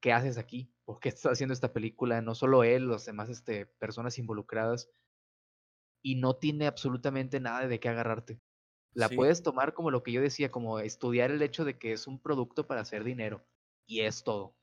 ¿qué 0.00 0.12
haces 0.12 0.38
aquí? 0.38 0.72
¿Por 0.84 1.00
qué 1.00 1.08
estás 1.08 1.32
haciendo 1.32 1.52
esta 1.52 1.72
película? 1.72 2.20
No 2.20 2.34
solo 2.34 2.64
él, 2.64 2.84
los 2.84 3.04
demás 3.06 3.28
este, 3.28 3.66
personas 3.66 4.18
involucradas. 4.18 4.90
Y 6.02 6.16
no 6.16 6.36
tiene 6.36 6.66
absolutamente 6.66 7.40
nada 7.40 7.66
de 7.66 7.80
qué 7.80 7.88
agarrarte. 7.88 8.40
La 8.94 9.08
puedes 9.08 9.42
tomar 9.42 9.72
como 9.72 9.90
lo 9.90 10.02
que 10.02 10.12
yo 10.12 10.20
decía, 10.20 10.50
como 10.50 10.78
estudiar 10.80 11.30
el 11.30 11.40
hecho 11.40 11.64
de 11.64 11.78
que 11.78 11.92
es 11.92 12.06
un 12.06 12.20
producto 12.20 12.66
para 12.66 12.82
hacer 12.82 13.04
dinero. 13.04 13.46
Y 13.86 14.00
es 14.00 14.22
todo. 14.22 14.54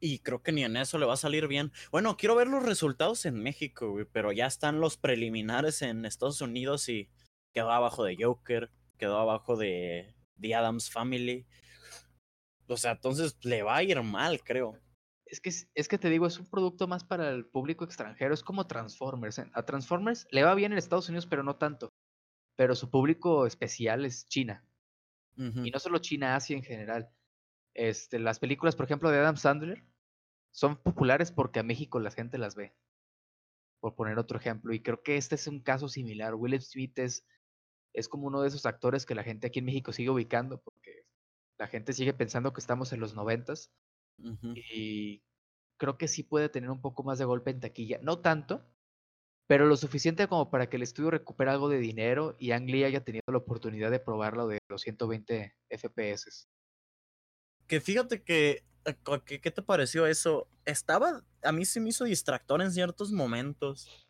Y 0.00 0.20
creo 0.20 0.42
que 0.42 0.50
ni 0.50 0.64
en 0.64 0.76
eso 0.76 0.98
le 0.98 1.06
va 1.06 1.14
a 1.14 1.16
salir 1.18 1.46
bien. 1.46 1.72
Bueno, 1.90 2.16
quiero 2.16 2.34
ver 2.34 2.48
los 2.48 2.64
resultados 2.64 3.24
en 3.26 3.40
México, 3.40 3.96
pero 4.12 4.32
ya 4.32 4.46
están 4.46 4.80
los 4.80 4.96
preliminares 4.96 5.82
en 5.82 6.04
Estados 6.04 6.40
Unidos 6.40 6.88
y 6.88 7.08
quedó 7.52 7.70
abajo 7.70 8.04
de 8.04 8.16
Joker, 8.18 8.70
quedó 8.98 9.18
abajo 9.18 9.56
de 9.56 10.14
The 10.40 10.54
Adams 10.54 10.90
Family. 10.90 11.46
O 12.66 12.76
sea, 12.76 12.92
entonces 12.92 13.36
le 13.42 13.62
va 13.62 13.76
a 13.76 13.82
ir 13.82 14.00
mal, 14.02 14.42
creo. 14.42 14.78
Es 15.26 15.40
que, 15.40 15.50
es 15.74 15.88
que 15.88 15.98
te 15.98 16.10
digo, 16.10 16.26
es 16.26 16.38
un 16.38 16.46
producto 16.46 16.86
más 16.86 17.04
para 17.04 17.30
el 17.30 17.46
público 17.46 17.84
extranjero, 17.84 18.34
es 18.34 18.42
como 18.42 18.66
Transformers. 18.66 19.38
A 19.52 19.64
Transformers 19.64 20.26
le 20.30 20.42
va 20.42 20.54
bien 20.54 20.72
en 20.72 20.78
Estados 20.78 21.08
Unidos, 21.08 21.26
pero 21.26 21.42
no 21.42 21.56
tanto. 21.56 21.92
Pero 22.56 22.74
su 22.74 22.90
público 22.90 23.46
especial 23.46 24.04
es 24.04 24.28
China. 24.28 24.66
Y 25.36 25.70
no 25.70 25.78
solo 25.78 25.98
China, 25.98 26.36
Asia 26.36 26.56
en 26.56 26.62
general. 26.62 27.10
Este, 27.74 28.18
las 28.18 28.38
películas, 28.38 28.76
por 28.76 28.84
ejemplo, 28.84 29.10
de 29.10 29.18
Adam 29.18 29.36
Sandler, 29.36 29.82
son 30.50 30.76
populares 30.76 31.32
porque 31.32 31.60
a 31.60 31.62
México 31.62 31.98
la 31.98 32.10
gente 32.10 32.36
las 32.36 32.54
ve. 32.54 32.74
Por 33.80 33.94
poner 33.94 34.18
otro 34.18 34.38
ejemplo. 34.38 34.72
Y 34.74 34.80
creo 34.80 35.02
que 35.02 35.16
este 35.16 35.34
es 35.34 35.46
un 35.46 35.60
caso 35.60 35.88
similar. 35.88 36.34
Will 36.34 36.60
Smith 36.60 36.98
es, 36.98 37.26
es 37.92 38.08
como 38.08 38.26
uno 38.26 38.42
de 38.42 38.48
esos 38.48 38.66
actores 38.66 39.06
que 39.06 39.14
la 39.14 39.22
gente 39.22 39.46
aquí 39.46 39.58
en 39.58 39.66
México 39.66 39.92
sigue 39.92 40.10
ubicando 40.10 40.60
porque 40.60 41.06
la 41.58 41.68
gente 41.68 41.92
sigue 41.92 42.12
pensando 42.12 42.52
que 42.52 42.60
estamos 42.60 42.92
en 42.92 43.00
los 43.00 43.14
noventas. 43.14 43.72
Y 44.54 45.22
creo 45.76 45.98
que 45.98 46.06
sí 46.06 46.22
puede 46.22 46.48
tener 46.48 46.70
un 46.70 46.80
poco 46.80 47.02
más 47.02 47.18
de 47.18 47.24
golpe 47.24 47.50
en 47.50 47.60
taquilla. 47.60 47.98
No 48.02 48.20
tanto, 48.20 48.64
pero 49.46 49.66
lo 49.66 49.76
suficiente 49.76 50.28
como 50.28 50.50
para 50.50 50.68
que 50.68 50.76
el 50.76 50.82
estudio 50.82 51.10
recupere 51.10 51.50
algo 51.50 51.68
de 51.68 51.78
dinero 51.78 52.36
y 52.38 52.52
Ang 52.52 52.66
Lee 52.66 52.84
haya 52.84 53.04
tenido 53.04 53.24
la 53.28 53.38
oportunidad 53.38 53.90
de 53.90 54.00
probarlo 54.00 54.46
de 54.46 54.58
los 54.68 54.82
120 54.82 55.54
FPS. 55.68 56.48
Que 57.66 57.80
fíjate 57.80 58.22
que, 58.22 58.64
eh, 58.84 59.40
¿qué 59.40 59.50
te 59.50 59.62
pareció 59.62 60.06
eso? 60.06 60.48
Estaba, 60.64 61.24
a 61.42 61.52
mí 61.52 61.64
se 61.64 61.80
me 61.80 61.88
hizo 61.88 62.04
distractor 62.04 62.62
en 62.62 62.72
ciertos 62.72 63.12
momentos. 63.12 64.08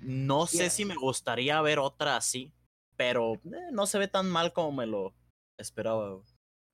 No 0.00 0.46
sé 0.46 0.70
si 0.70 0.84
me 0.84 0.94
gustaría 0.94 1.60
ver 1.60 1.78
otra 1.78 2.16
así, 2.16 2.52
pero 2.98 3.36
eh, 3.36 3.70
no 3.72 3.86
se 3.86 3.98
ve 3.98 4.08
tan 4.08 4.28
mal 4.28 4.52
como 4.52 4.72
me 4.72 4.86
lo 4.86 5.14
esperaba. 5.56 6.22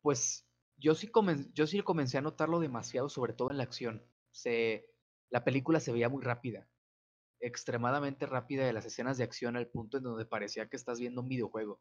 Pues 0.02 0.44
yo 0.76 0.96
sí, 0.96 1.08
yo 1.52 1.68
sí 1.68 1.80
comencé 1.82 2.18
a 2.18 2.22
notarlo 2.22 2.58
demasiado, 2.58 3.08
sobre 3.08 3.32
todo 3.32 3.52
en 3.52 3.58
la 3.58 3.62
acción. 3.62 4.04
Se, 4.32 4.90
la 5.30 5.44
película 5.44 5.78
se 5.78 5.92
veía 5.92 6.08
muy 6.08 6.24
rápida 6.24 6.68
extremadamente 7.44 8.24
rápida 8.24 8.64
de 8.64 8.72
las 8.72 8.86
escenas 8.86 9.18
de 9.18 9.24
acción 9.24 9.56
al 9.56 9.68
punto 9.68 9.98
en 9.98 10.04
donde 10.04 10.24
parecía 10.24 10.68
que 10.68 10.76
estás 10.76 10.98
viendo 10.98 11.20
un 11.20 11.28
videojuego. 11.28 11.78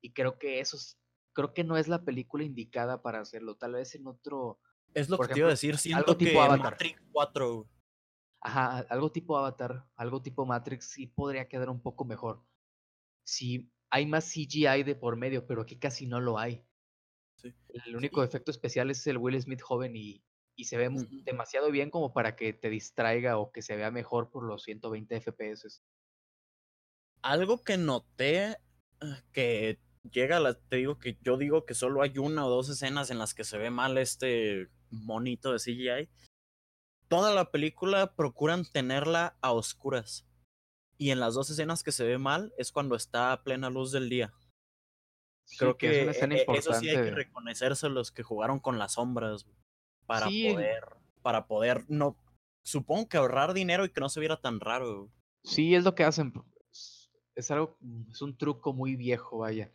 Y 0.00 0.12
creo 0.12 0.38
que 0.38 0.60
eso 0.60 0.78
creo 1.32 1.52
que 1.52 1.64
no 1.64 1.76
es 1.76 1.88
la 1.88 2.04
película 2.04 2.44
indicada 2.44 3.02
para 3.02 3.20
hacerlo, 3.20 3.56
tal 3.56 3.72
vez 3.72 3.94
en 3.96 4.06
otro 4.06 4.60
Es 4.94 5.08
lo 5.08 5.18
que 5.18 5.28
te 5.28 5.38
iba 5.40 5.48
a 5.48 5.50
decir, 5.50 5.76
siento 5.78 6.12
algo 6.12 6.16
tipo 6.16 6.40
Avatar. 6.40 6.72
Matrix 6.72 7.02
4. 7.10 7.68
Ajá, 8.40 8.78
algo 8.88 9.10
tipo 9.10 9.36
Avatar, 9.36 9.84
algo 9.96 10.22
tipo 10.22 10.46
Matrix 10.46 10.90
sí 10.90 11.08
podría 11.08 11.48
quedar 11.48 11.70
un 11.70 11.82
poco 11.82 12.04
mejor. 12.04 12.44
Si 13.24 13.70
hay 13.90 14.06
más 14.06 14.30
CGI 14.30 14.82
de 14.84 14.94
por 14.94 15.16
medio, 15.16 15.46
pero 15.46 15.62
aquí 15.62 15.78
casi 15.78 16.06
no 16.06 16.20
lo 16.20 16.38
hay. 16.38 16.64
El 17.42 17.96
único 17.96 18.22
efecto 18.22 18.50
especial 18.50 18.90
es 18.90 19.06
el 19.06 19.18
Will 19.18 19.40
Smith 19.40 19.60
joven 19.60 19.96
y 19.96 20.22
y 20.56 20.64
se 20.64 20.76
ve 20.76 20.88
demasiado 21.24 21.70
bien 21.70 21.90
como 21.90 22.12
para 22.12 22.36
que 22.36 22.52
te 22.52 22.70
distraiga 22.70 23.38
o 23.38 23.50
que 23.50 23.62
se 23.62 23.76
vea 23.76 23.90
mejor 23.90 24.30
por 24.30 24.44
los 24.44 24.62
120 24.62 25.20
FPS. 25.20 25.82
Algo 27.22 27.62
que 27.62 27.76
noté 27.76 28.56
ah, 29.00 29.22
que 29.32 29.80
llega 30.10 30.36
a 30.36 30.40
la, 30.40 30.54
te 30.54 30.76
digo 30.76 30.98
que 30.98 31.18
yo 31.22 31.36
digo 31.36 31.64
que 31.64 31.74
solo 31.74 32.02
hay 32.02 32.18
una 32.18 32.46
o 32.46 32.50
dos 32.50 32.68
escenas 32.68 33.10
en 33.10 33.18
las 33.18 33.34
que 33.34 33.44
se 33.44 33.58
ve 33.58 33.70
mal 33.70 33.98
este 33.98 34.68
monito 34.90 35.52
de 35.52 35.58
CGI. 35.58 36.08
Toda 37.08 37.34
la 37.34 37.50
película 37.50 38.14
procuran 38.14 38.64
tenerla 38.64 39.36
a 39.40 39.52
oscuras. 39.52 40.26
Y 40.96 41.10
en 41.10 41.20
las 41.20 41.34
dos 41.34 41.50
escenas 41.50 41.82
que 41.82 41.92
se 41.92 42.04
ve 42.04 42.18
mal 42.18 42.52
es 42.56 42.72
cuando 42.72 42.94
está 42.94 43.32
a 43.32 43.42
plena 43.42 43.70
luz 43.70 43.92
del 43.92 44.08
día. 44.08 44.32
Creo 45.58 45.76
que, 45.76 45.98
es 45.98 46.02
una 46.02 46.12
escena 46.12 46.38
importante. 46.38 46.70
eso 46.70 46.80
sí 46.80 46.88
hay 46.88 46.96
que 46.96 47.10
reconocerse 47.10 47.88
los 47.88 48.10
que 48.10 48.22
jugaron 48.22 48.60
con 48.60 48.78
las 48.78 48.94
sombras 48.94 49.46
para 50.06 50.26
poder, 50.26 50.84
para 51.22 51.46
poder, 51.46 51.84
no, 51.88 52.16
supongo 52.64 53.08
que 53.08 53.16
ahorrar 53.16 53.54
dinero 53.54 53.84
y 53.84 53.90
que 53.90 54.00
no 54.00 54.08
se 54.08 54.20
viera 54.20 54.40
tan 54.40 54.60
raro. 54.60 55.10
Sí, 55.44 55.74
es 55.74 55.84
lo 55.84 55.94
que 55.94 56.04
hacen. 56.04 56.32
Es 57.34 57.50
algo, 57.50 57.78
es 58.10 58.22
un 58.22 58.36
truco 58.36 58.72
muy 58.72 58.96
viejo, 58.96 59.38
vaya. 59.38 59.70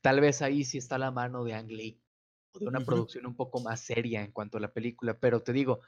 Tal 0.00 0.20
vez 0.20 0.42
ahí 0.42 0.64
sí 0.64 0.78
está 0.78 0.96
la 0.96 1.10
mano 1.10 1.44
de 1.44 1.54
Ang 1.54 1.70
Lee, 1.70 2.00
o 2.54 2.58
de 2.60 2.66
una 2.66 2.80
producción 2.80 3.26
un 3.26 3.36
poco 3.36 3.60
más 3.60 3.80
seria 3.80 4.22
en 4.22 4.32
cuanto 4.32 4.58
a 4.58 4.60
la 4.60 4.72
película, 4.72 5.18
pero 5.18 5.42
te 5.42 5.52
digo, 5.52 5.80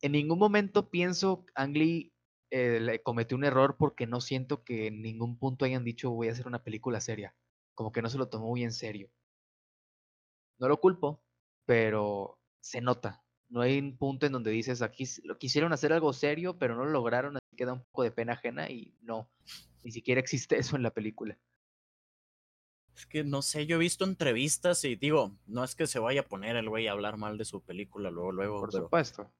en 0.00 0.12
ningún 0.12 0.38
momento 0.38 0.90
pienso 0.90 1.44
Ang 1.54 1.76
Lee 1.76 2.11
eh, 2.54 2.80
le 2.80 3.02
cometió 3.02 3.34
un 3.34 3.44
error 3.44 3.76
porque 3.78 4.06
no 4.06 4.20
siento 4.20 4.62
que 4.62 4.88
en 4.88 5.00
ningún 5.00 5.38
punto 5.38 5.64
hayan 5.64 5.84
dicho 5.84 6.10
voy 6.10 6.28
a 6.28 6.32
hacer 6.32 6.46
una 6.46 6.62
película 6.62 7.00
seria. 7.00 7.34
Como 7.74 7.92
que 7.92 8.02
no 8.02 8.10
se 8.10 8.18
lo 8.18 8.28
tomó 8.28 8.48
muy 8.48 8.62
en 8.62 8.74
serio. 8.74 9.10
No 10.58 10.68
lo 10.68 10.78
culpo, 10.78 11.22
pero 11.64 12.38
se 12.60 12.82
nota. 12.82 13.24
No 13.48 13.62
hay 13.62 13.78
un 13.78 13.96
punto 13.96 14.26
en 14.26 14.32
donde 14.32 14.50
dices, 14.50 14.82
aquí 14.82 15.04
lo 15.24 15.38
quisieron 15.38 15.72
hacer 15.72 15.94
algo 15.94 16.12
serio, 16.12 16.58
pero 16.58 16.76
no 16.76 16.84
lo 16.84 16.90
lograron, 16.90 17.38
así 17.38 17.56
queda 17.56 17.72
un 17.72 17.84
poco 17.84 18.02
de 18.02 18.10
pena 18.10 18.34
ajena 18.34 18.68
y 18.68 18.94
no, 19.00 19.30
ni 19.82 19.90
siquiera 19.90 20.20
existe 20.20 20.58
eso 20.58 20.76
en 20.76 20.82
la 20.82 20.92
película. 20.92 21.38
Es 22.94 23.06
que 23.06 23.24
no 23.24 23.40
sé, 23.40 23.64
yo 23.64 23.76
he 23.76 23.78
visto 23.78 24.04
entrevistas 24.04 24.84
y 24.84 24.96
digo, 24.96 25.38
no 25.46 25.64
es 25.64 25.74
que 25.74 25.86
se 25.86 25.98
vaya 25.98 26.20
a 26.20 26.28
poner 26.28 26.56
el 26.56 26.68
güey 26.68 26.86
a 26.86 26.92
hablar 26.92 27.16
mal 27.16 27.38
de 27.38 27.46
su 27.46 27.62
película 27.62 28.10
luego, 28.10 28.30
luego. 28.30 28.60
Por 28.60 28.72
supuesto. 28.72 29.32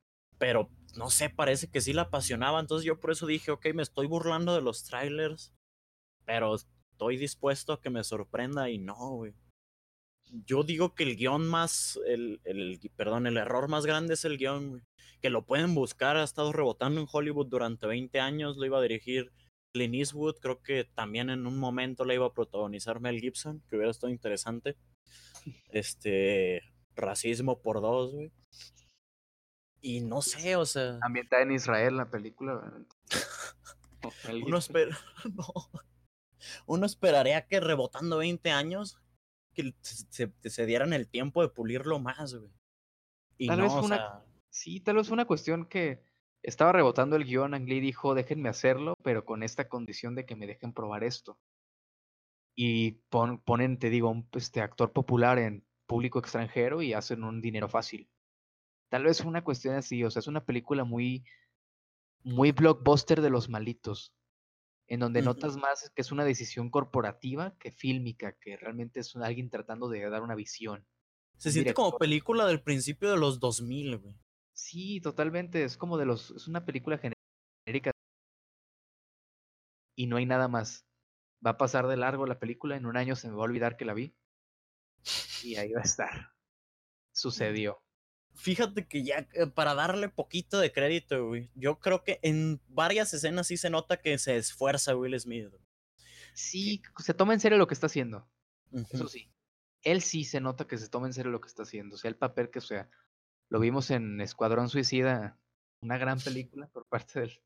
Pero 0.43 0.69
no 0.97 1.09
sé, 1.09 1.31
parece 1.31 1.71
que 1.71 1.81
sí 1.81 1.93
la 1.93 2.03
apasionaba, 2.03 2.59
entonces 2.59 2.85
yo 2.85 2.99
por 2.99 3.13
eso 3.13 3.27
dije, 3.27 3.53
ok, 3.53 3.69
me 3.75 3.85
estoy 3.85 4.09
burlando 4.09 4.57
de 4.57 4.63
los 4.63 4.83
trailers, 4.83 5.55
pero 6.25 6.57
estoy 6.57 7.17
dispuesto 7.17 7.73
a 7.73 7.81
que 7.81 7.91
me 7.91 8.03
sorprenda 8.03 8.69
y 8.69 8.79
no, 8.79 8.97
güey 9.11 9.35
yo 10.47 10.63
digo 10.63 10.95
que 10.95 11.05
el 11.05 11.17
guion 11.17 11.47
más, 11.47 12.01
el, 12.07 12.41
el, 12.45 12.81
perdón, 12.97 13.27
el 13.27 13.37
error 13.37 13.69
más 13.69 13.85
grande 13.85 14.15
es 14.15 14.25
el 14.25 14.39
guion, 14.39 14.83
que 15.21 15.31
lo 15.31 15.45
pueden 15.45 15.75
buscar, 15.75 16.17
ha 16.17 16.25
estado 16.25 16.53
rebotando 16.53 17.01
en 17.01 17.07
Hollywood 17.11 17.49
durante 17.49 17.87
20 17.87 18.19
años, 18.19 18.57
lo 18.57 18.67
iba 18.67 18.79
a 18.79 18.83
dirigir 18.83 19.31
Clint 19.75 19.95
Eastwood, 19.95 20.37
creo 20.41 20.63
que 20.63 20.85
también 20.85 21.31
en 21.31 21.47
un 21.47 21.59
momento 21.59 22.05
le 22.05 22.15
iba 22.15 22.27
a 22.27 22.33
protagonizar 22.33 23.01
Mel 23.01 23.21
Gibson, 23.21 23.63
que 23.69 23.77
hubiera 23.77 23.91
estado 23.91 24.13
interesante. 24.13 24.77
Este, 25.71 26.63
racismo 26.95 27.61
por 27.61 27.81
dos, 27.81 28.13
güey. 28.13 28.33
Y 29.83 30.01
no 30.01 30.23
sé, 30.23 30.57
o 30.57 30.65
sea... 30.65 30.99
También 31.01 31.27
está 31.27 31.43
en 31.43 31.53
Israel 31.53 31.99
la 31.99 32.09
película. 32.09 32.73
Uno, 34.47 34.57
espera, 34.57 34.97
no. 35.35 35.45
Uno 36.67 36.87
esperaría 36.87 37.47
que 37.47 37.61
rebotando 37.61 38.19
20 38.19 38.51
años 38.51 38.99
que 39.53 39.75
se, 39.83 40.33
se, 40.43 40.67
dieran 40.67 40.95
el 40.95 41.09
tiempo 41.09 41.43
de 41.43 41.51
pulirlo 41.51 41.99
más, 41.99 42.35
güey. 42.35 42.51
Y 43.37 43.49
tal 43.49 43.61
vez 43.61 43.73
una, 43.73 44.25
Sí, 44.53 44.81
tal 44.81 44.97
vez 44.97 45.09
una 45.09 45.25
cuestión 45.25 45.65
que 45.65 46.05
estaba 46.43 46.73
rebotando 46.73 47.17
el 47.17 47.25
guion, 47.25 47.55
Ang 47.55 47.67
Lee 47.67 47.81
dijo, 47.81 48.15
déjenme 48.15 48.51
hacerlo, 48.51 48.95
pero 49.03 49.25
con 49.25 49.43
esta 49.43 49.67
condición 49.69 50.15
de 50.15 50.27
que 50.27 50.37
me 50.37 50.47
dejen 50.47 50.75
probar 50.75 51.05
esto. 51.05 51.39
Y 52.55 53.01
ponen, 53.09 53.79
te 53.79 53.89
digo, 53.89 54.11
un 54.11 54.29
este, 54.35 54.61
actor 54.61 54.93
popular 54.93 55.39
en 55.39 55.65
público 55.87 56.19
extranjero 56.19 56.83
y 56.83 56.93
hacen 56.93 57.25
un 57.25 57.41
dinero 57.41 57.67
fácil. 57.67 58.11
Tal 58.93 59.05
vez 59.05 59.23
una 59.23 59.43
cuestión 59.43 59.75
así, 59.75 60.05
o 60.05 60.11
sea, 60.11 60.21
es 60.21 60.27
una 60.27 60.45
película 60.45 60.85
muy, 60.85 61.25
muy 62.25 62.53
blockbuster 62.53 63.23
de 63.23 63.31
los 63.31 63.49
malitos 63.49 64.13
en 64.87 65.01
donde 65.01 65.23
notas 65.23 65.57
más 65.57 65.91
que 65.95 66.03
es 66.03 66.13
una 66.13 66.27
decisión 66.27 66.69
corporativa 66.69 67.57
que 67.59 67.73
fílmica, 67.73 68.37
que 68.39 68.59
realmente 68.59 69.01
es 69.01 69.17
alguien 69.17 69.49
tratando 69.49 69.89
de 69.89 70.11
dar 70.11 70.21
una 70.23 70.35
visión. 70.35 70.87
Se 71.39 71.51
siente 71.51 71.73
como 71.73 71.97
película 71.97 72.47
del 72.47 72.63
principio 72.63 73.11
de 73.11 73.17
los 73.17 73.41
2000, 73.41 73.97
güey. 73.97 74.21
Sí, 74.53 75.01
totalmente, 75.01 75.65
es 75.65 75.79
como 75.79 75.97
de 75.97 76.05
los, 76.05 76.31
es 76.33 76.47
una 76.47 76.67
película 76.67 76.99
genérica 76.99 77.93
y 79.97 80.07
no 80.07 80.19
hay 80.19 80.27
nada 80.27 80.49
más. 80.49 80.85
Va 81.45 81.53
a 81.53 81.57
pasar 81.57 81.87
de 81.87 81.97
largo 81.97 82.27
la 82.27 82.39
película, 82.39 82.77
en 82.77 82.85
un 82.85 82.99
año 82.99 83.17
se 83.17 83.31
me 83.31 83.37
va 83.37 83.41
a 83.41 83.45
olvidar 83.45 83.79
que 83.79 83.87
la 83.87 83.95
vi 83.95 84.15
y 85.43 85.57
ahí 85.57 85.73
va 85.73 85.81
a 85.81 85.85
estar. 85.85 86.35
Sucedió. 87.13 87.83
Fíjate 88.35 88.87
que 88.87 89.05
ya 89.05 89.29
eh, 89.35 89.47
para 89.47 89.75
darle 89.75 90.09
poquito 90.09 90.59
de 90.59 90.73
crédito, 90.73 91.29
güey, 91.29 91.51
yo 91.55 91.79
creo 91.79 92.03
que 92.03 92.19
en 92.23 92.61
varias 92.69 93.13
escenas 93.13 93.47
sí 93.47 93.57
se 93.57 93.71
nota 93.71 93.99
que 93.99 94.19
se 94.19 94.37
esfuerza 94.37 94.97
Will 94.97 95.19
Smith. 95.19 95.49
Sí, 96.35 96.83
se 96.99 97.15
toma 97.15 97.35
en 97.35 97.41
serio 97.41 97.59
lo 97.59 97.67
que 97.67 97.75
está 97.75 97.87
haciendo. 97.87 98.29
Eso 98.91 99.07
sí. 99.07 99.31
Él 99.83 100.01
sí 100.01 100.25
se 100.25 100.41
nota 100.41 100.67
que 100.67 100.79
se 100.79 100.89
toma 100.89 101.07
en 101.07 101.13
serio 101.13 101.31
lo 101.31 101.41
que 101.41 101.49
está 101.49 101.65
haciendo. 101.65 101.97
O 101.97 101.99
sea, 101.99 102.09
el 102.09 102.17
papel 102.17 102.51
que 102.51 102.61
sea. 102.61 102.89
Lo 103.51 103.61
vimos 103.61 103.91
en 103.91 104.21
Escuadrón 104.21 104.71
Suicida, 104.71 105.39
una 105.83 105.99
gran 105.99 106.19
película 106.19 106.69
por 106.69 106.87
parte 106.87 107.21
de 107.21 107.27
él. 107.27 107.41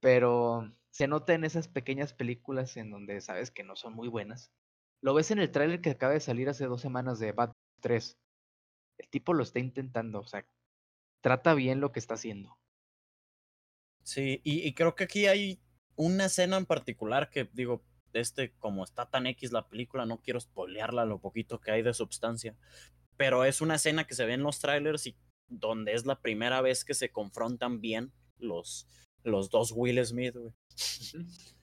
Pero 0.00 0.70
se 0.90 1.08
nota 1.08 1.32
en 1.32 1.44
esas 1.44 1.68
pequeñas 1.68 2.12
películas 2.12 2.76
en 2.76 2.90
donde 2.90 3.20
sabes 3.22 3.50
que 3.50 3.64
no 3.64 3.74
son 3.74 3.94
muy 3.94 4.08
buenas. 4.08 4.52
Lo 5.00 5.14
ves 5.14 5.30
en 5.30 5.38
el 5.38 5.50
tráiler 5.50 5.80
que 5.80 5.90
acaba 5.90 6.12
de 6.12 6.20
salir 6.20 6.50
hace 6.50 6.66
dos 6.66 6.82
semanas 6.82 7.18
de 7.18 7.32
Bat 7.32 7.52
3 7.80 8.18
el 9.00 9.08
tipo 9.08 9.32
lo 9.34 9.42
está 9.42 9.58
intentando, 9.58 10.20
o 10.20 10.26
sea, 10.26 10.46
trata 11.20 11.54
bien 11.54 11.80
lo 11.80 11.92
que 11.92 11.98
está 11.98 12.14
haciendo. 12.14 12.58
Sí, 14.02 14.40
y, 14.44 14.72
creo 14.74 14.94
que 14.94 15.04
aquí 15.04 15.26
hay 15.26 15.60
una 15.94 16.26
escena 16.26 16.56
en 16.56 16.66
particular 16.66 17.30
que 17.30 17.48
digo, 17.52 17.84
este, 18.12 18.52
como 18.58 18.84
está 18.84 19.08
tan 19.08 19.26
X 19.26 19.52
la 19.52 19.68
película, 19.68 20.06
no 20.06 20.18
quiero 20.18 20.40
spoilearla 20.40 21.04
lo 21.04 21.20
poquito 21.20 21.60
que 21.60 21.70
hay 21.70 21.82
de 21.82 21.94
substancia, 21.94 22.56
pero 23.16 23.44
es 23.44 23.60
una 23.60 23.76
escena 23.76 24.06
que 24.06 24.14
se 24.14 24.24
ve 24.24 24.34
en 24.34 24.42
los 24.42 24.58
trailers 24.58 25.06
y 25.06 25.16
donde 25.48 25.92
es 25.92 26.06
la 26.06 26.20
primera 26.20 26.60
vez 26.60 26.84
que 26.84 26.94
se 26.94 27.10
confrontan 27.10 27.80
bien 27.80 28.12
los, 28.38 28.86
los 29.22 29.50
dos 29.50 29.72
Will 29.72 30.04
Smith, 30.04 30.34
güey. 30.34 30.54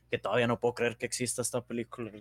Que 0.10 0.17
todavía 0.17 0.48
no 0.48 0.60
puedo 0.60 0.74
creer 0.74 0.98
que 0.98 1.06
exista 1.06 1.41
esta 1.41 1.65
película. 1.65 2.12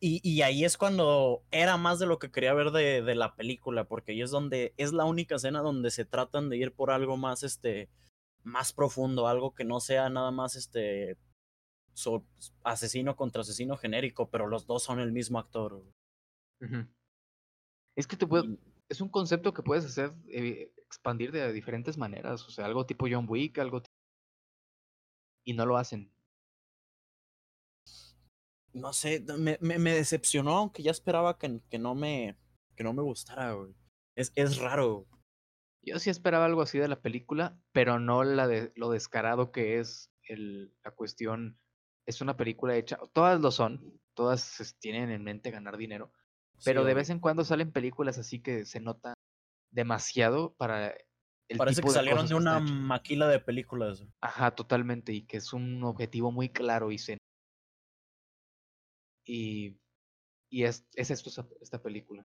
Y, 0.00 0.20
y, 0.22 0.42
ahí 0.42 0.64
es 0.64 0.76
cuando 0.76 1.42
era 1.50 1.76
más 1.76 1.98
de 1.98 2.06
lo 2.06 2.18
que 2.18 2.30
quería 2.30 2.54
ver 2.54 2.70
de, 2.70 3.02
de, 3.02 3.14
la 3.16 3.34
película, 3.34 3.84
porque 3.84 4.12
ahí 4.12 4.22
es 4.22 4.30
donde 4.30 4.72
es 4.76 4.92
la 4.92 5.04
única 5.04 5.34
escena 5.36 5.60
donde 5.60 5.90
se 5.90 6.04
tratan 6.04 6.48
de 6.48 6.56
ir 6.56 6.72
por 6.72 6.92
algo 6.92 7.16
más, 7.16 7.42
este, 7.42 7.88
más 8.44 8.72
profundo, 8.72 9.26
algo 9.26 9.54
que 9.54 9.64
no 9.64 9.80
sea 9.80 10.08
nada 10.08 10.30
más, 10.30 10.54
este, 10.54 11.16
so, 11.94 12.24
asesino 12.62 13.16
contra 13.16 13.42
asesino 13.42 13.76
genérico, 13.76 14.30
pero 14.30 14.46
los 14.46 14.66
dos 14.66 14.84
son 14.84 15.00
el 15.00 15.12
mismo 15.12 15.38
actor. 15.38 15.74
Uh 15.74 15.84
-huh. 16.64 16.88
Es 17.96 18.06
que 18.06 18.16
te 18.16 18.26
puedo, 18.26 18.56
es 18.88 19.00
un 19.00 19.08
concepto 19.08 19.52
que 19.52 19.62
puedes 19.62 19.84
hacer, 19.84 20.12
eh, 20.28 20.72
expandir 20.76 21.32
de 21.32 21.52
diferentes 21.52 21.98
maneras, 21.98 22.46
o 22.46 22.50
sea, 22.50 22.66
algo 22.66 22.86
tipo 22.86 23.06
John 23.10 23.26
Wick, 23.28 23.58
algo 23.58 23.82
y 25.44 25.54
no 25.54 25.66
lo 25.66 25.76
hacen. 25.76 26.12
No 28.78 28.92
sé, 28.92 29.24
me, 29.38 29.58
me, 29.60 29.78
me 29.78 29.92
decepcionó, 29.92 30.56
aunque 30.56 30.82
ya 30.82 30.90
esperaba 30.90 31.38
que, 31.38 31.60
que, 31.68 31.78
no 31.78 31.94
me 31.94 32.36
que 32.76 32.84
no 32.84 32.92
me 32.92 33.02
gustara, 33.02 33.52
güey. 33.52 33.74
Es, 34.16 34.32
es 34.34 34.58
raro. 34.58 35.06
Yo 35.82 35.98
sí 35.98 36.10
esperaba 36.10 36.44
algo 36.44 36.62
así 36.62 36.78
de 36.78 36.88
la 36.88 37.00
película, 37.00 37.58
pero 37.72 37.98
no 37.98 38.24
la 38.24 38.46
de 38.46 38.72
lo 38.76 38.90
descarado 38.90 39.52
que 39.52 39.78
es 39.78 40.10
el, 40.22 40.74
la 40.84 40.90
cuestión. 40.92 41.58
Es 42.06 42.20
una 42.20 42.36
película 42.36 42.76
hecha, 42.76 42.98
todas 43.12 43.40
lo 43.40 43.50
son, 43.50 44.00
todas 44.14 44.76
tienen 44.80 45.10
en 45.10 45.22
mente 45.22 45.50
ganar 45.50 45.76
dinero, 45.76 46.10
pero 46.64 46.80
sí, 46.80 46.88
de 46.88 46.94
vez 46.94 47.10
en 47.10 47.20
cuando 47.20 47.44
salen 47.44 47.70
películas 47.70 48.16
así 48.16 48.40
que 48.40 48.64
se 48.64 48.80
nota 48.80 49.12
demasiado 49.70 50.54
para 50.54 50.94
el 51.48 51.58
Parece 51.58 51.76
tipo 51.76 51.88
que 51.88 51.94
salieron 51.94 52.26
de 52.26 52.34
una 52.34 52.60
maquila 52.60 53.28
de 53.28 53.40
películas. 53.40 54.04
Ajá, 54.20 54.54
totalmente, 54.54 55.12
y 55.12 55.22
que 55.22 55.38
es 55.38 55.52
un 55.52 55.82
objetivo 55.84 56.30
muy 56.30 56.48
claro 56.48 56.92
y 56.92 56.98
se 56.98 57.17
y, 59.28 59.78
y 60.50 60.64
es, 60.64 60.86
es 60.94 61.10
esto 61.10 61.30
esta, 61.60 61.82
película. 61.82 62.26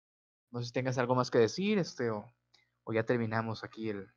No 0.50 0.60
sé 0.60 0.66
si 0.66 0.72
tengas 0.72 0.98
algo 0.98 1.14
más 1.14 1.30
que 1.30 1.38
decir, 1.38 1.78
este, 1.78 2.10
o, 2.10 2.24
o 2.84 2.92
ya 2.92 3.04
terminamos 3.04 3.62
aquí 3.64 3.90
el, 3.90 4.08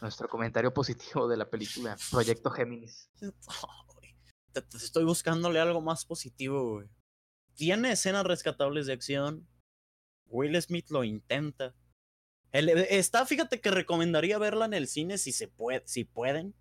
nuestro 0.00 0.28
comentario 0.28 0.72
positivo 0.72 1.28
de 1.28 1.36
la 1.36 1.48
película 1.48 1.96
Proyecto 2.10 2.50
Géminis. 2.50 3.10
Estoy 4.74 5.04
buscándole 5.04 5.60
algo 5.60 5.80
más 5.80 6.04
positivo, 6.04 6.74
güey. 6.74 6.88
Tiene 7.54 7.92
escenas 7.92 8.24
rescatables 8.24 8.86
de 8.86 8.92
acción. 8.92 9.48
Will 10.26 10.60
Smith 10.62 10.90
lo 10.90 11.04
intenta. 11.04 11.74
El, 12.52 12.68
está, 12.68 13.26
fíjate 13.26 13.60
que 13.60 13.70
recomendaría 13.70 14.38
verla 14.38 14.64
en 14.64 14.74
el 14.74 14.88
cine 14.88 15.18
si 15.18 15.32
se 15.32 15.46
puede, 15.46 15.82
si 15.86 16.04
pueden, 16.04 16.54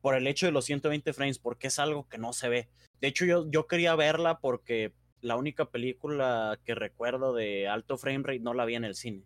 por 0.00 0.14
el 0.14 0.26
hecho 0.26 0.46
de 0.46 0.52
los 0.52 0.64
120 0.64 1.12
frames, 1.12 1.38
porque 1.38 1.66
es 1.66 1.78
algo 1.78 2.08
que 2.08 2.18
no 2.18 2.32
se 2.32 2.48
ve. 2.48 2.70
De 3.00 3.08
hecho, 3.08 3.26
yo, 3.26 3.50
yo 3.50 3.66
quería 3.66 3.94
verla 3.96 4.40
porque 4.40 4.94
la 5.20 5.36
única 5.36 5.70
película 5.70 6.58
que 6.64 6.74
recuerdo 6.74 7.34
de 7.34 7.68
alto 7.68 7.98
frame 7.98 8.22
rate 8.24 8.40
no 8.40 8.54
la 8.54 8.64
vi 8.64 8.74
en 8.74 8.84
el 8.84 8.94
cine, 8.94 9.24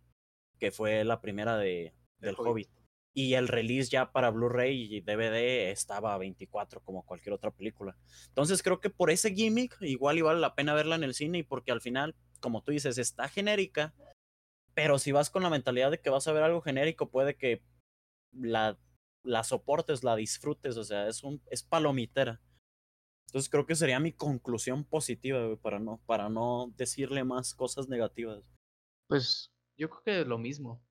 que 0.59 0.71
fue 0.71 1.05
la 1.05 1.21
primera 1.21 1.57
de, 1.57 1.95
del 2.19 2.35
Hobbit. 2.37 2.47
Hobbit. 2.47 2.71
Y 3.13 3.35
el 3.35 3.49
release 3.49 3.91
ya 3.91 4.13
para 4.13 4.31
Blu-ray 4.31 4.95
y 4.95 5.01
DVD 5.01 5.71
estaba 5.71 6.15
a 6.15 6.19
24 6.19 6.81
como 6.81 7.05
cualquier 7.05 7.33
otra 7.33 7.51
película. 7.51 7.97
Entonces 8.29 8.63
creo 8.63 8.81
que 8.81 8.89
por 8.89 9.11
ese 9.11 9.35
gimmick 9.35 9.77
igual 9.81 10.19
y 10.19 10.23
vale 10.23 10.39
la 10.39 10.55
pena 10.55 10.75
verla 10.75 10.95
en 10.95 11.03
el 11.03 11.15
cine 11.15 11.39
y 11.39 11.43
porque 11.43 11.73
al 11.73 11.81
final, 11.81 12.15
como 12.39 12.63
tú 12.63 12.71
dices, 12.71 12.99
está 12.99 13.29
genérica, 13.29 13.95
pero 14.75 14.99
si 14.99 15.11
vas 15.11 15.29
con 15.29 15.43
la 15.43 15.51
mentalidad 15.51 15.91
de 15.91 16.01
que 16.01 16.11
vas 16.11 16.29
a 16.29 16.33
ver 16.33 16.45
algo 16.45 16.61
genérico, 16.61 17.11
puede 17.11 17.37
que 17.37 17.63
la, 18.33 18.79
la 19.25 19.43
soportes, 19.43 20.05
la 20.05 20.17
disfrutes, 20.17 20.77
o 20.77 20.85
sea, 20.85 21.09
es, 21.09 21.25
un, 21.25 21.43
es 21.51 21.63
palomitera. 21.63 22.41
Entonces 23.31 23.49
creo 23.49 23.65
que 23.65 23.77
sería 23.77 24.01
mi 24.01 24.13
conclusión 24.13 24.83
positiva, 24.83 25.57
para 25.63 25.79
no, 25.79 26.03
para 26.05 26.29
no 26.29 26.75
decirle 26.77 27.23
más 27.23 27.55
cosas 27.55 27.89
negativas. 27.89 28.43
Pues 29.07 29.53
yo 29.79 29.89
creo 29.89 30.03
que 30.03 30.29
lo 30.29 30.37
mismo. 30.37 30.83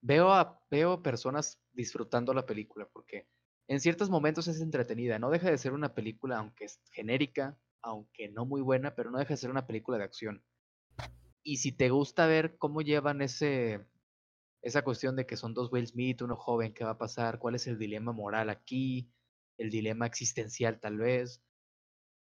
Veo 0.00 0.32
a 0.32 0.64
veo 0.70 1.02
personas 1.02 1.60
disfrutando 1.72 2.32
la 2.32 2.46
película 2.46 2.88
porque 2.90 3.28
en 3.68 3.80
ciertos 3.80 4.08
momentos 4.08 4.48
es 4.48 4.62
entretenida. 4.62 5.18
No 5.18 5.28
deja 5.28 5.50
de 5.50 5.58
ser 5.58 5.74
una 5.74 5.94
película, 5.94 6.38
aunque 6.38 6.64
es 6.64 6.80
genérica, 6.90 7.60
aunque 7.82 8.30
no 8.30 8.46
muy 8.46 8.62
buena, 8.62 8.94
pero 8.94 9.10
no 9.10 9.18
deja 9.18 9.34
de 9.34 9.38
ser 9.38 9.50
una 9.50 9.66
película 9.66 9.98
de 9.98 10.04
acción. 10.04 10.42
Y 11.42 11.58
si 11.58 11.70
te 11.70 11.90
gusta 11.90 12.26
ver 12.26 12.56
cómo 12.56 12.80
llevan 12.80 13.20
ese 13.20 13.86
esa 14.62 14.80
cuestión 14.80 15.16
de 15.16 15.26
que 15.26 15.36
son 15.36 15.52
dos 15.52 15.70
Will 15.70 15.86
Smith, 15.86 16.22
uno 16.22 16.36
joven, 16.36 16.72
¿qué 16.72 16.82
va 16.82 16.92
a 16.92 16.98
pasar? 16.98 17.38
¿Cuál 17.38 17.56
es 17.56 17.66
el 17.66 17.78
dilema 17.78 18.12
moral 18.12 18.48
aquí? 18.48 19.12
El 19.58 19.68
dilema 19.68 20.06
existencial 20.06 20.80
tal 20.80 20.96
vez 20.96 21.44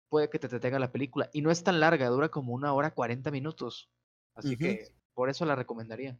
puede 0.09 0.29
que 0.29 0.39
te 0.39 0.47
detenga 0.47 0.79
la 0.79 0.91
película. 0.91 1.29
Y 1.33 1.41
no 1.41 1.51
es 1.51 1.63
tan 1.63 1.79
larga, 1.79 2.07
dura 2.07 2.29
como 2.29 2.53
una 2.53 2.73
hora 2.73 2.93
40 2.93 3.31
minutos. 3.31 3.89
Así 4.35 4.49
uh 4.49 4.51
-huh. 4.51 4.57
que 4.57 4.87
por 5.13 5.29
eso 5.29 5.45
la 5.45 5.55
recomendaría. 5.55 6.19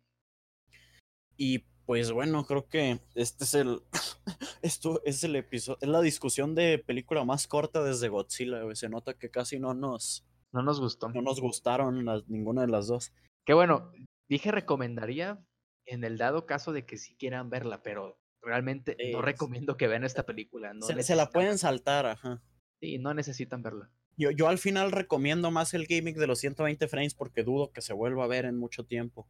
Y 1.38 1.60
pues 1.86 2.12
bueno, 2.12 2.46
creo 2.46 2.68
que 2.68 3.00
este 3.16 3.44
es 3.44 3.54
el. 3.54 3.82
Esto 4.62 5.02
es 5.06 5.24
el 5.24 5.36
episodio. 5.36 5.78
Es 5.82 5.88
la 5.88 6.02
discusión 6.02 6.56
de 6.56 6.80
película 6.80 7.24
más 7.24 7.48
corta 7.48 7.84
desde 7.84 8.10
Godzilla. 8.10 8.60
Se 8.76 8.90
nota 8.90 9.14
que 9.14 9.30
casi 9.30 9.60
no 9.60 9.74
nos. 9.74 10.26
No 10.52 10.64
nos 10.64 10.80
gustó. 10.80 11.10
No 11.10 11.22
nos 11.22 11.40
gustaron 11.40 12.06
las, 12.06 12.28
ninguna 12.28 12.62
de 12.62 12.68
las 12.68 12.88
dos. 12.88 13.14
Qué 13.46 13.54
bueno. 13.54 13.92
Dije 14.28 14.52
recomendaría 14.52 15.40
en 15.86 16.04
el 16.04 16.18
dado 16.18 16.46
caso 16.46 16.74
de 16.74 16.86
que 16.86 16.98
sí 16.98 17.16
quieran 17.16 17.50
verla, 17.50 17.82
pero 17.82 18.20
realmente 18.42 18.96
eh, 19.00 19.14
no 19.14 19.22
recomiendo 19.22 19.78
que 19.78 19.88
vean 19.88 20.04
esta 20.04 20.26
película. 20.26 20.74
No 20.74 20.86
se, 20.86 21.02
se 21.04 21.16
la 21.16 21.30
pueden 21.30 21.58
saltar, 21.58 22.06
ajá. 22.08 22.42
Sí, 22.80 22.98
no 22.98 23.14
necesitan 23.14 23.64
verla. 23.64 23.90
Yo, 24.18 24.32
yo 24.32 24.48
al 24.48 24.58
final 24.58 24.92
recomiendo 24.92 25.52
más 25.52 25.74
el 25.74 25.86
gimmick 25.86 26.18
de 26.18 26.28
los 26.28 26.40
120 26.40 26.88
frames 26.88 27.14
porque 27.14 27.44
dudo 27.44 27.72
que 27.72 27.82
se 27.82 27.94
vuelva 27.94 28.24
a 28.24 28.28
ver 28.28 28.46
en 28.46 28.58
mucho 28.58 28.86
tiempo. 28.86 29.28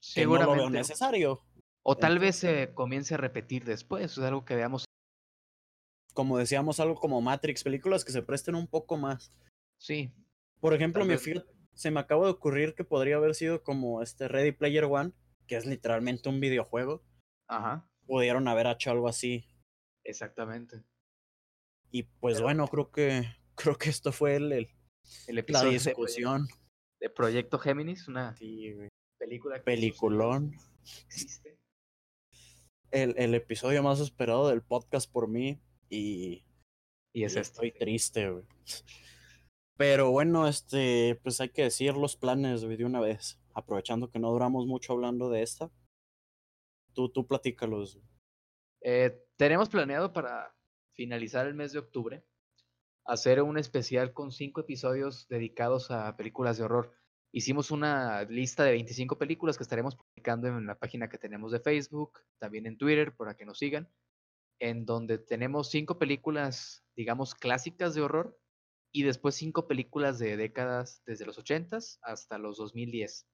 Seguramente. 0.00 0.50
no 0.50 0.56
lo 0.56 0.70
veo 0.70 0.80
necesario. 0.80 1.42
O 1.82 1.96
tal 1.96 2.14
Entonces, 2.14 2.42
vez 2.42 2.58
se 2.68 2.74
comience 2.74 3.14
a 3.14 3.18
repetir 3.18 3.64
después, 3.64 4.12
es 4.12 4.18
algo 4.18 4.44
que 4.44 4.56
veamos. 4.56 4.84
Como 6.12 6.38
decíamos, 6.38 6.80
algo 6.80 6.96
como 6.96 7.20
Matrix, 7.20 7.62
películas 7.62 8.04
que 8.04 8.12
se 8.12 8.22
presten 8.22 8.54
un 8.56 8.66
poco 8.66 8.96
más. 8.96 9.32
Sí. 9.78 10.12
Por 10.60 10.74
ejemplo, 10.74 11.04
me 11.04 11.16
se 11.78 11.92
me 11.92 12.00
acaba 12.00 12.24
de 12.24 12.32
ocurrir 12.32 12.74
que 12.74 12.82
podría 12.82 13.16
haber 13.16 13.36
sido 13.36 13.62
como 13.62 14.02
este 14.02 14.26
Ready 14.26 14.50
Player 14.50 14.84
One, 14.84 15.12
que 15.46 15.56
es 15.56 15.64
literalmente 15.64 16.28
un 16.28 16.40
videojuego. 16.40 17.04
Ajá. 17.46 17.88
Pudieron 18.04 18.48
haber 18.48 18.66
hecho 18.66 18.90
algo 18.90 19.08
así. 19.08 19.46
Exactamente. 20.02 20.82
Y 21.90 22.02
pues 22.02 22.36
Pero, 22.36 22.44
bueno, 22.44 22.66
creo 22.68 22.90
que 22.90 23.26
creo 23.54 23.76
que 23.76 23.90
esto 23.90 24.12
fue 24.12 24.36
el, 24.36 24.52
el, 24.52 24.68
el 25.26 25.38
episodio 25.38 25.66
la 25.66 25.72
discusión 25.72 26.46
de, 26.46 27.08
de 27.08 27.10
Proyecto 27.10 27.58
Géminis, 27.58 28.08
una 28.08 28.34
sí, 28.34 28.74
película 29.18 29.62
peliculón. 29.62 30.54
Existe. 31.06 31.56
El, 32.90 33.14
el, 33.18 33.34
episodio 33.34 33.82
más 33.82 34.00
esperado 34.00 34.48
del 34.48 34.62
podcast 34.62 35.10
por 35.10 35.28
mí 35.28 35.60
y 35.90 36.42
y 37.12 37.24
es 37.24 37.34
y 37.34 37.38
esto. 37.38 37.62
estoy 37.62 37.72
triste, 37.72 38.30
güey. 38.30 38.44
Pero 39.76 40.10
bueno, 40.10 40.48
este, 40.48 41.18
pues 41.22 41.40
hay 41.40 41.50
que 41.50 41.64
decir 41.64 41.94
los 41.94 42.16
planes, 42.16 42.64
güey, 42.64 42.76
de 42.76 42.84
una 42.84 43.00
vez, 43.00 43.40
aprovechando 43.54 44.10
que 44.10 44.18
no 44.18 44.30
duramos 44.30 44.66
mucho 44.66 44.92
hablando 44.92 45.30
de 45.30 45.42
esta. 45.42 45.70
Tú, 46.94 47.08
tú 47.10 47.26
platícalos. 47.26 48.00
Eh, 48.82 49.24
tenemos 49.36 49.68
planeado 49.68 50.12
para 50.12 50.54
finalizar 50.98 51.46
el 51.46 51.54
mes 51.54 51.72
de 51.72 51.78
octubre, 51.78 52.24
hacer 53.06 53.40
un 53.40 53.56
especial 53.56 54.12
con 54.12 54.32
cinco 54.32 54.62
episodios 54.62 55.28
dedicados 55.28 55.92
a 55.92 56.16
películas 56.16 56.58
de 56.58 56.64
horror. 56.64 56.92
Hicimos 57.30 57.70
una 57.70 58.24
lista 58.24 58.64
de 58.64 58.72
25 58.72 59.16
películas 59.16 59.56
que 59.56 59.62
estaremos 59.62 59.94
publicando 59.94 60.48
en 60.48 60.66
la 60.66 60.76
página 60.76 61.08
que 61.08 61.16
tenemos 61.16 61.52
de 61.52 61.60
Facebook, 61.60 62.18
también 62.38 62.66
en 62.66 62.76
Twitter, 62.76 63.14
para 63.14 63.36
que 63.36 63.46
nos 63.46 63.58
sigan, 63.58 63.88
en 64.58 64.86
donde 64.86 65.18
tenemos 65.18 65.70
cinco 65.70 66.00
películas, 66.00 66.84
digamos, 66.96 67.36
clásicas 67.36 67.94
de 67.94 68.00
horror 68.00 68.36
y 68.92 69.04
después 69.04 69.36
cinco 69.36 69.68
películas 69.68 70.18
de 70.18 70.36
décadas 70.36 71.04
desde 71.06 71.26
los 71.26 71.38
80s 71.38 72.00
hasta 72.02 72.38
los 72.38 72.56
2010. 72.56 73.24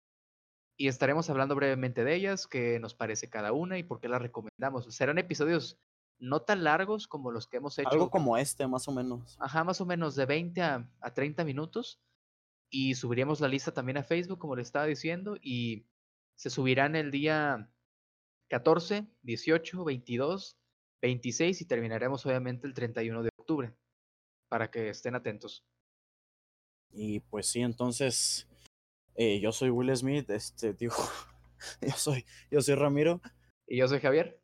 Y 0.76 0.88
estaremos 0.88 1.30
hablando 1.30 1.54
brevemente 1.54 2.04
de 2.04 2.14
ellas, 2.14 2.46
qué 2.46 2.78
nos 2.78 2.94
parece 2.94 3.30
cada 3.30 3.52
una 3.52 3.78
y 3.78 3.84
por 3.84 4.00
qué 4.00 4.08
las 4.08 4.20
recomendamos. 4.20 4.94
Serán 4.94 5.16
episodios 5.16 5.80
no 6.18 6.42
tan 6.42 6.64
largos 6.64 7.06
como 7.06 7.30
los 7.30 7.46
que 7.46 7.58
hemos 7.58 7.78
hecho. 7.78 7.88
Algo 7.90 8.10
como 8.10 8.36
este, 8.36 8.66
más 8.66 8.88
o 8.88 8.92
menos. 8.92 9.36
Ajá, 9.40 9.64
más 9.64 9.80
o 9.80 9.86
menos 9.86 10.14
de 10.14 10.26
20 10.26 10.62
a, 10.62 10.90
a 11.00 11.14
30 11.14 11.44
minutos. 11.44 12.00
Y 12.70 12.94
subiríamos 12.94 13.40
la 13.40 13.48
lista 13.48 13.72
también 13.72 13.98
a 13.98 14.02
Facebook, 14.04 14.38
como 14.38 14.56
le 14.56 14.62
estaba 14.62 14.86
diciendo. 14.86 15.36
Y 15.40 15.86
se 16.36 16.50
subirán 16.50 16.96
el 16.96 17.10
día 17.10 17.70
14, 18.48 19.06
18, 19.22 19.84
22, 19.84 20.58
26 21.02 21.60
y 21.60 21.64
terminaremos 21.66 22.24
obviamente 22.26 22.66
el 22.66 22.74
31 22.74 23.22
de 23.22 23.30
octubre. 23.36 23.74
Para 24.48 24.70
que 24.70 24.88
estén 24.88 25.14
atentos. 25.14 25.64
Y 26.90 27.20
pues 27.20 27.46
sí, 27.46 27.60
entonces 27.60 28.48
eh, 29.16 29.40
yo 29.40 29.50
soy 29.50 29.70
Will 29.70 29.94
Smith, 29.96 30.30
este, 30.30 30.72
digo, 30.74 30.94
yo 31.80 31.92
soy, 31.96 32.24
yo 32.50 32.62
soy 32.62 32.74
Ramiro. 32.76 33.20
Y 33.66 33.78
yo 33.78 33.88
soy 33.88 34.00
Javier 34.00 34.43